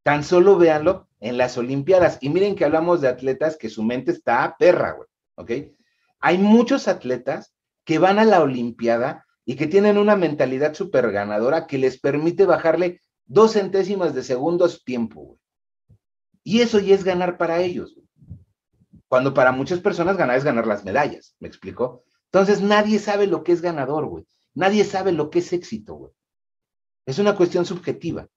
Tan 0.03 0.24
solo 0.24 0.58
véanlo 0.58 1.10
en 1.20 1.38
las 1.38 1.58
Olimpiadas. 1.58 2.18
Y 2.22 2.30
miren 2.30 2.56
que 2.56 2.66
hablamos 2.66 3.01
de 3.01 3.10
atletas 3.10 3.58
que 3.58 3.70
su 3.70 3.84
mente 3.84 4.12
está 4.12 4.56
perra, 4.58 4.93
güey. 4.93 5.10
¿Ok? 5.36 5.51
Hay 6.26 6.39
muchos 6.39 6.88
atletas 6.88 7.53
que 7.84 7.99
van 7.99 8.17
a 8.17 8.26
la 8.26 8.41
Olimpiada 8.41 9.28
y 9.45 9.55
que 9.55 9.67
tienen 9.67 9.99
una 9.99 10.15
mentalidad 10.15 10.73
súper 10.73 11.11
ganadora 11.11 11.67
que 11.67 11.78
les 11.78 11.99
permite 11.99 12.47
bajarle 12.47 12.99
dos 13.26 13.51
centésimas 13.51 14.15
de 14.15 14.23
segundos 14.23 14.84
tiempo, 14.84 15.21
güey. 15.21 15.39
Y 16.43 16.61
eso 16.61 16.80
ya 16.80 16.95
es 16.95 17.03
ganar 17.03 17.38
para 17.38 17.61
ellos. 17.61 17.95
Cuando 19.07 19.36
para 19.36 19.51
muchas 19.51 19.82
personas 19.82 20.17
ganar 20.17 20.36
es 20.36 20.43
ganar 20.43 20.65
las 20.65 20.84
medallas, 20.84 21.36
¿me 21.39 21.47
explico? 21.47 22.03
Entonces 22.32 22.59
nadie 22.59 22.97
sabe 22.97 23.28
lo 23.28 23.43
que 23.43 23.51
es 23.51 23.61
ganador, 23.61 24.07
güey. 24.07 24.26
Nadie 24.55 24.84
sabe 24.84 25.11
lo 25.11 25.30
que 25.30 25.38
es 25.38 25.53
éxito, 25.53 25.93
güey. 25.93 26.11
Es 27.05 27.19
una 27.19 27.36
cuestión 27.36 27.67
subjetiva. 27.67 28.28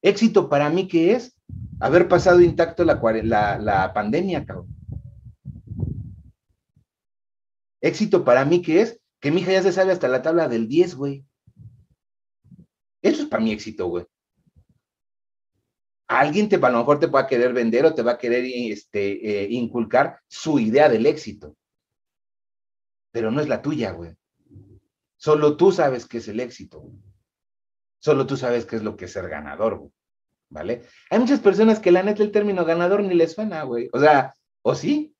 Éxito 0.00 0.48
para 0.48 0.70
mí, 0.70 0.86
¿qué 0.86 1.14
es? 1.14 1.36
Haber 1.80 2.06
pasado 2.06 2.40
intacto 2.40 2.84
la, 2.84 3.58
la, 3.58 3.92
pandemia, 3.92 4.46
cabrón. 4.46 4.68
Éxito 7.80 8.24
para 8.24 8.44
mí, 8.44 8.62
¿qué 8.62 8.82
es? 8.82 9.00
Que 9.20 9.30
mi 9.30 9.40
hija 9.40 9.52
ya 9.52 9.62
se 9.62 9.72
sabe 9.72 9.92
hasta 9.92 10.08
la 10.08 10.22
tabla 10.22 10.48
del 10.48 10.68
10, 10.68 10.94
güey. 10.94 11.24
Eso 13.02 13.22
es 13.22 13.28
para 13.28 13.42
mí 13.42 13.52
éxito, 13.52 13.86
güey. 13.86 14.06
Alguien 16.08 16.48
te, 16.48 16.56
a 16.56 16.70
lo 16.70 16.78
mejor 16.78 16.98
te 16.98 17.06
va 17.06 17.20
a 17.20 17.26
querer 17.26 17.52
vender 17.52 17.86
o 17.86 17.94
te 17.94 18.02
va 18.02 18.12
a 18.12 18.18
querer 18.18 18.44
este, 18.44 19.44
eh, 19.44 19.46
inculcar 19.50 20.20
su 20.26 20.58
idea 20.58 20.88
del 20.88 21.06
éxito. 21.06 21.56
Pero 23.12 23.30
no 23.30 23.40
es 23.40 23.48
la 23.48 23.62
tuya, 23.62 23.92
güey. 23.92 24.16
Solo 25.16 25.56
tú 25.56 25.70
sabes 25.70 26.06
qué 26.06 26.18
es 26.18 26.28
el 26.28 26.40
éxito. 26.40 26.80
Güey. 26.80 26.96
Solo 28.00 28.26
tú 28.26 28.36
sabes 28.36 28.64
qué 28.64 28.76
es 28.76 28.82
lo 28.82 28.96
que 28.96 29.04
es 29.04 29.12
ser 29.12 29.28
ganador, 29.28 29.78
güey. 29.78 29.92
¿Vale? 30.48 30.82
Hay 31.10 31.20
muchas 31.20 31.38
personas 31.38 31.78
que 31.78 31.92
la 31.92 32.02
neta 32.02 32.24
el 32.24 32.32
término 32.32 32.64
ganador 32.64 33.04
ni 33.04 33.14
les 33.14 33.32
suena, 33.32 33.62
güey. 33.62 33.88
O 33.92 34.00
sea, 34.00 34.34
¿o 34.62 34.74
sí? 34.74 35.14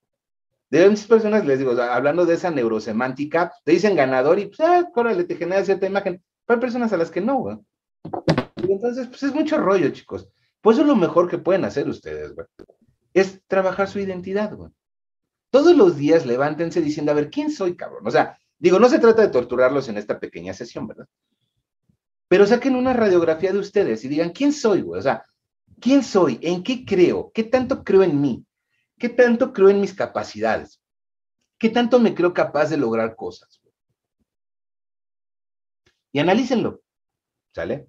De 0.71 0.89
muchas 0.89 1.07
personas 1.07 1.45
les 1.45 1.59
digo, 1.59 1.73
hablando 1.73 2.25
de 2.25 2.35
esa 2.35 2.51
neurosemántica, 2.51 3.53
te 3.64 3.73
dicen 3.73 3.97
ganador 3.97 4.39
y 4.39 4.47
pues, 4.47 4.61
ah, 4.61 4.89
órale, 4.95 5.25
te 5.25 5.35
genera 5.35 5.64
cierta 5.64 5.87
imagen. 5.87 6.23
Pero 6.47 6.57
hay 6.57 6.61
personas 6.61 6.93
a 6.93 6.97
las 6.97 7.11
que 7.11 7.21
no, 7.21 7.39
güey. 7.39 7.59
entonces, 8.68 9.09
pues 9.09 9.23
es 9.25 9.35
mucho 9.35 9.59
rollo, 9.59 9.91
chicos. 9.91 10.29
Pues 10.61 10.77
eso 10.77 10.83
es 10.83 10.89
lo 10.89 10.97
mejor 10.97 11.29
que 11.29 11.39
pueden 11.39 11.64
hacer 11.64 11.89
ustedes, 11.89 12.35
güey. 12.35 12.47
Es 13.12 13.41
trabajar 13.49 13.89
su 13.89 13.99
identidad, 13.99 14.55
güey. 14.55 14.71
Todos 15.51 15.77
los 15.77 15.97
días 15.97 16.25
levántense 16.25 16.81
diciendo, 16.81 17.11
a 17.11 17.16
ver, 17.16 17.31
¿quién 17.31 17.51
soy, 17.51 17.75
cabrón? 17.75 18.07
O 18.07 18.11
sea, 18.11 18.39
digo, 18.57 18.79
no 18.79 18.89
se 18.89 19.01
trata 19.01 19.23
de 19.23 19.29
torturarlos 19.29 19.89
en 19.89 19.99
esta 19.99 20.21
pequeña 20.21 20.55
sesión, 20.55 20.87
¿verdad? 20.87 21.07
Pero 22.29 22.47
saquen 22.47 22.77
una 22.77 22.93
radiografía 22.93 23.53
de 23.53 23.59
ustedes 23.59 24.05
y 24.05 24.09
digan, 24.09 24.31
¿quién 24.31 24.53
soy, 24.53 24.83
güey? 24.83 25.01
O 25.01 25.03
sea, 25.03 25.27
¿quién 25.81 26.05
soy? 26.05 26.39
¿En 26.43 26.62
qué 26.62 26.85
creo? 26.85 27.33
¿Qué 27.35 27.43
tanto 27.43 27.83
creo 27.83 28.05
en 28.05 28.21
mí? 28.21 28.45
¿Qué 29.01 29.09
tanto 29.09 29.55
creo 29.55 29.70
en 29.70 29.80
mis 29.80 29.94
capacidades? 29.94 30.78
¿Qué 31.59 31.70
tanto 31.70 31.98
me 31.98 32.14
creo 32.14 32.34
capaz 32.34 32.68
de 32.68 32.76
lograr 32.76 33.16
cosas? 33.16 33.62
Y 36.12 36.18
analícenlo, 36.18 36.82
¿sale? 37.55 37.88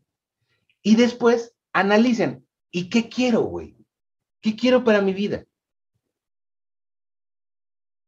Y 0.82 0.95
después 0.95 1.53
analicen, 1.74 2.47
¿y 2.72 2.89
qué 2.89 3.09
quiero, 3.09 3.41
güey? 3.41 3.76
¿Qué 4.39 4.55
quiero 4.55 4.86
para 4.86 5.01
mi 5.01 5.14
vida? 5.14 5.45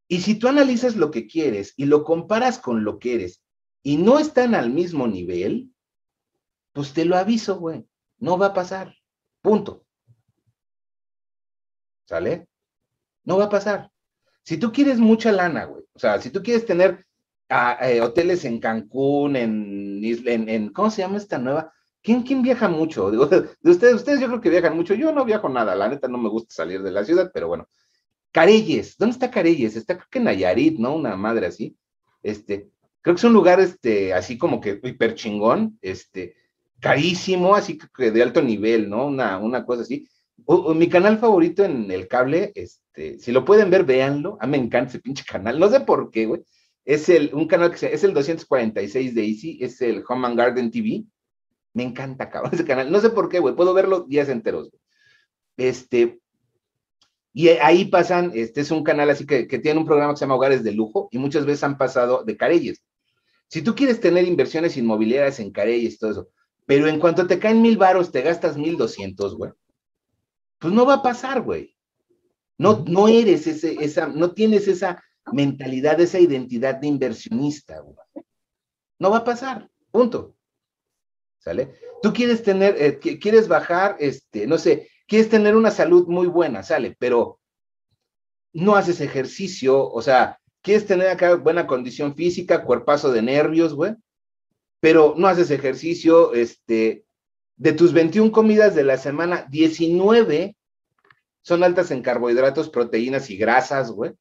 Y 0.08 0.22
si 0.22 0.38
tú 0.38 0.48
analizas 0.48 0.96
lo 0.96 1.10
que 1.10 1.26
quieres 1.26 1.74
y 1.76 1.84
lo 1.84 2.04
comparas 2.04 2.58
con 2.58 2.84
lo 2.84 2.98
que 2.98 3.16
eres 3.16 3.44
y 3.82 3.98
no 3.98 4.18
están 4.18 4.54
al 4.54 4.70
mismo 4.70 5.06
nivel, 5.06 5.74
pues 6.72 6.94
te 6.94 7.04
lo 7.04 7.18
aviso, 7.18 7.58
güey. 7.58 7.86
No 8.16 8.38
va 8.38 8.46
a 8.46 8.54
pasar. 8.54 8.96
Punto. 9.42 9.84
¿Sale? 12.06 12.48
No 13.24 13.38
va 13.38 13.44
a 13.44 13.50
pasar. 13.50 13.90
Si 14.42 14.58
tú 14.58 14.72
quieres 14.72 14.98
mucha 14.98 15.32
lana, 15.32 15.64
güey, 15.64 15.84
o 15.92 15.98
sea, 15.98 16.20
si 16.20 16.30
tú 16.30 16.42
quieres 16.42 16.66
tener 16.66 17.04
ah, 17.48 17.78
eh, 17.82 18.00
hoteles 18.00 18.44
en 18.44 18.60
Cancún, 18.60 19.36
en, 19.36 20.00
en, 20.04 20.48
en, 20.48 20.68
¿cómo 20.70 20.90
se 20.90 21.02
llama 21.02 21.16
esta 21.16 21.38
nueva? 21.38 21.72
¿Quién, 22.02 22.22
¿Quién 22.22 22.42
viaja 22.42 22.68
mucho? 22.68 23.10
De 23.62 23.70
ustedes, 23.70 23.94
ustedes 23.94 24.20
yo 24.20 24.28
creo 24.28 24.40
que 24.40 24.50
viajan 24.50 24.76
mucho. 24.76 24.94
Yo 24.94 25.12
no 25.12 25.24
viajo 25.24 25.48
nada, 25.48 25.74
la 25.74 25.88
neta 25.88 26.08
no 26.08 26.18
me 26.18 26.28
gusta 26.28 26.54
salir 26.54 26.82
de 26.82 26.90
la 26.90 27.04
ciudad, 27.04 27.30
pero 27.32 27.48
bueno. 27.48 27.66
Careyes, 28.30 28.98
¿dónde 28.98 29.14
está 29.14 29.30
Careyes? 29.30 29.76
Está 29.76 29.96
creo 29.96 30.08
que 30.10 30.18
en 30.18 30.24
Nayarit, 30.24 30.78
¿no? 30.78 30.96
Una 30.96 31.16
madre 31.16 31.46
así. 31.46 31.76
Este, 32.22 32.68
creo 33.00 33.14
que 33.14 33.20
es 33.20 33.24
un 33.24 33.32
lugar, 33.32 33.60
este, 33.60 34.12
así 34.12 34.36
como 34.36 34.60
que 34.60 34.80
hiper 34.82 35.14
chingón, 35.14 35.78
este, 35.80 36.36
carísimo, 36.80 37.54
así 37.54 37.78
que 37.78 38.10
de 38.10 38.22
alto 38.22 38.42
nivel, 38.42 38.90
¿no? 38.90 39.06
Una, 39.06 39.38
una 39.38 39.64
cosa 39.64 39.82
así. 39.82 40.08
Mi 40.74 40.88
canal 40.88 41.18
favorito 41.18 41.64
en 41.64 41.90
el 41.90 42.08
cable, 42.08 42.52
este, 42.54 43.18
si 43.18 43.32
lo 43.32 43.44
pueden 43.44 43.70
ver, 43.70 43.84
véanlo. 43.84 44.36
A 44.40 44.46
me 44.46 44.56
encanta 44.56 44.90
ese 44.90 45.00
pinche 45.00 45.24
canal. 45.24 45.58
No 45.58 45.68
sé 45.68 45.80
por 45.80 46.10
qué, 46.10 46.26
güey. 46.26 46.42
Es 46.84 47.08
el, 47.08 47.30
un 47.32 47.46
canal 47.46 47.70
que 47.70 47.78
se, 47.78 47.94
es 47.94 48.04
el 48.04 48.12
246 48.12 49.14
de 49.14 49.24
Easy, 49.26 49.58
es 49.62 49.80
el 49.80 50.04
Home 50.06 50.26
and 50.26 50.36
Garden 50.36 50.70
TV. 50.70 51.04
Me 51.72 51.82
encanta, 51.82 52.30
ese 52.52 52.64
canal. 52.64 52.90
No 52.90 53.00
sé 53.00 53.10
por 53.10 53.28
qué, 53.28 53.38
güey. 53.38 53.54
Puedo 53.54 53.74
verlo 53.74 54.00
días 54.00 54.28
enteros. 54.28 54.70
Este, 55.56 56.20
y 57.32 57.48
ahí 57.48 57.86
pasan, 57.86 58.32
este 58.34 58.60
es 58.60 58.70
un 58.70 58.84
canal 58.84 59.10
así 59.10 59.26
que, 59.26 59.46
que, 59.48 59.58
tiene 59.58 59.80
un 59.80 59.86
programa 59.86 60.12
que 60.12 60.18
se 60.18 60.24
llama 60.24 60.36
Hogares 60.36 60.62
de 60.62 60.72
Lujo 60.72 61.08
y 61.10 61.18
muchas 61.18 61.46
veces 61.46 61.64
han 61.64 61.78
pasado 61.78 62.22
de 62.24 62.36
Careyes. 62.36 62.82
Si 63.48 63.62
tú 63.62 63.74
quieres 63.74 64.00
tener 64.00 64.24
inversiones 64.24 64.76
inmobiliarias 64.76 65.40
en 65.40 65.50
Careyes 65.52 65.98
todo 65.98 66.10
eso, 66.10 66.28
pero 66.66 66.88
en 66.88 66.98
cuanto 66.98 67.26
te 67.26 67.38
caen 67.38 67.62
mil 67.62 67.76
varos, 67.76 68.10
te 68.10 68.22
gastas 68.22 68.56
mil 68.56 68.76
doscientos, 68.76 69.36
güey. 69.36 69.52
Pues 70.64 70.72
no 70.72 70.86
va 70.86 70.94
a 70.94 71.02
pasar, 71.02 71.42
güey. 71.42 71.76
No, 72.56 72.86
no 72.88 73.06
eres 73.06 73.46
ese, 73.46 73.76
esa, 73.84 74.06
no 74.06 74.32
tienes 74.32 74.66
esa 74.66 75.04
mentalidad, 75.30 76.00
esa 76.00 76.18
identidad 76.18 76.76
de 76.76 76.86
inversionista, 76.86 77.80
güey. 77.80 77.98
No 78.98 79.10
va 79.10 79.18
a 79.18 79.24
pasar, 79.24 79.68
punto. 79.90 80.38
¿Sale? 81.38 81.74
Tú 82.00 82.14
quieres 82.14 82.42
tener, 82.42 82.76
eh, 82.80 82.98
quieres 82.98 83.46
bajar, 83.46 83.96
este, 84.00 84.46
no 84.46 84.56
sé, 84.56 84.88
quieres 85.06 85.28
tener 85.28 85.54
una 85.54 85.70
salud 85.70 86.06
muy 86.06 86.28
buena, 86.28 86.62
sale, 86.62 86.96
pero 86.98 87.40
no 88.54 88.74
haces 88.74 89.02
ejercicio, 89.02 89.86
o 89.86 90.00
sea, 90.00 90.40
quieres 90.62 90.86
tener 90.86 91.08
acá 91.08 91.34
buena 91.34 91.66
condición 91.66 92.16
física, 92.16 92.64
cuerpazo 92.64 93.12
de 93.12 93.20
nervios, 93.20 93.74
güey, 93.74 93.96
pero 94.80 95.14
no 95.18 95.28
haces 95.28 95.50
ejercicio, 95.50 96.32
este, 96.32 97.04
de 97.56 97.72
tus 97.72 97.92
21 97.92 98.32
comidas 98.32 98.74
de 98.74 98.84
la 98.84 98.98
semana, 98.98 99.46
19 99.50 100.56
son 101.42 101.62
altas 101.62 101.90
en 101.90 102.02
carbohidratos, 102.02 102.70
proteínas 102.70 103.30
y 103.30 103.36
grasas, 103.36 103.90
güey. 103.90 104.12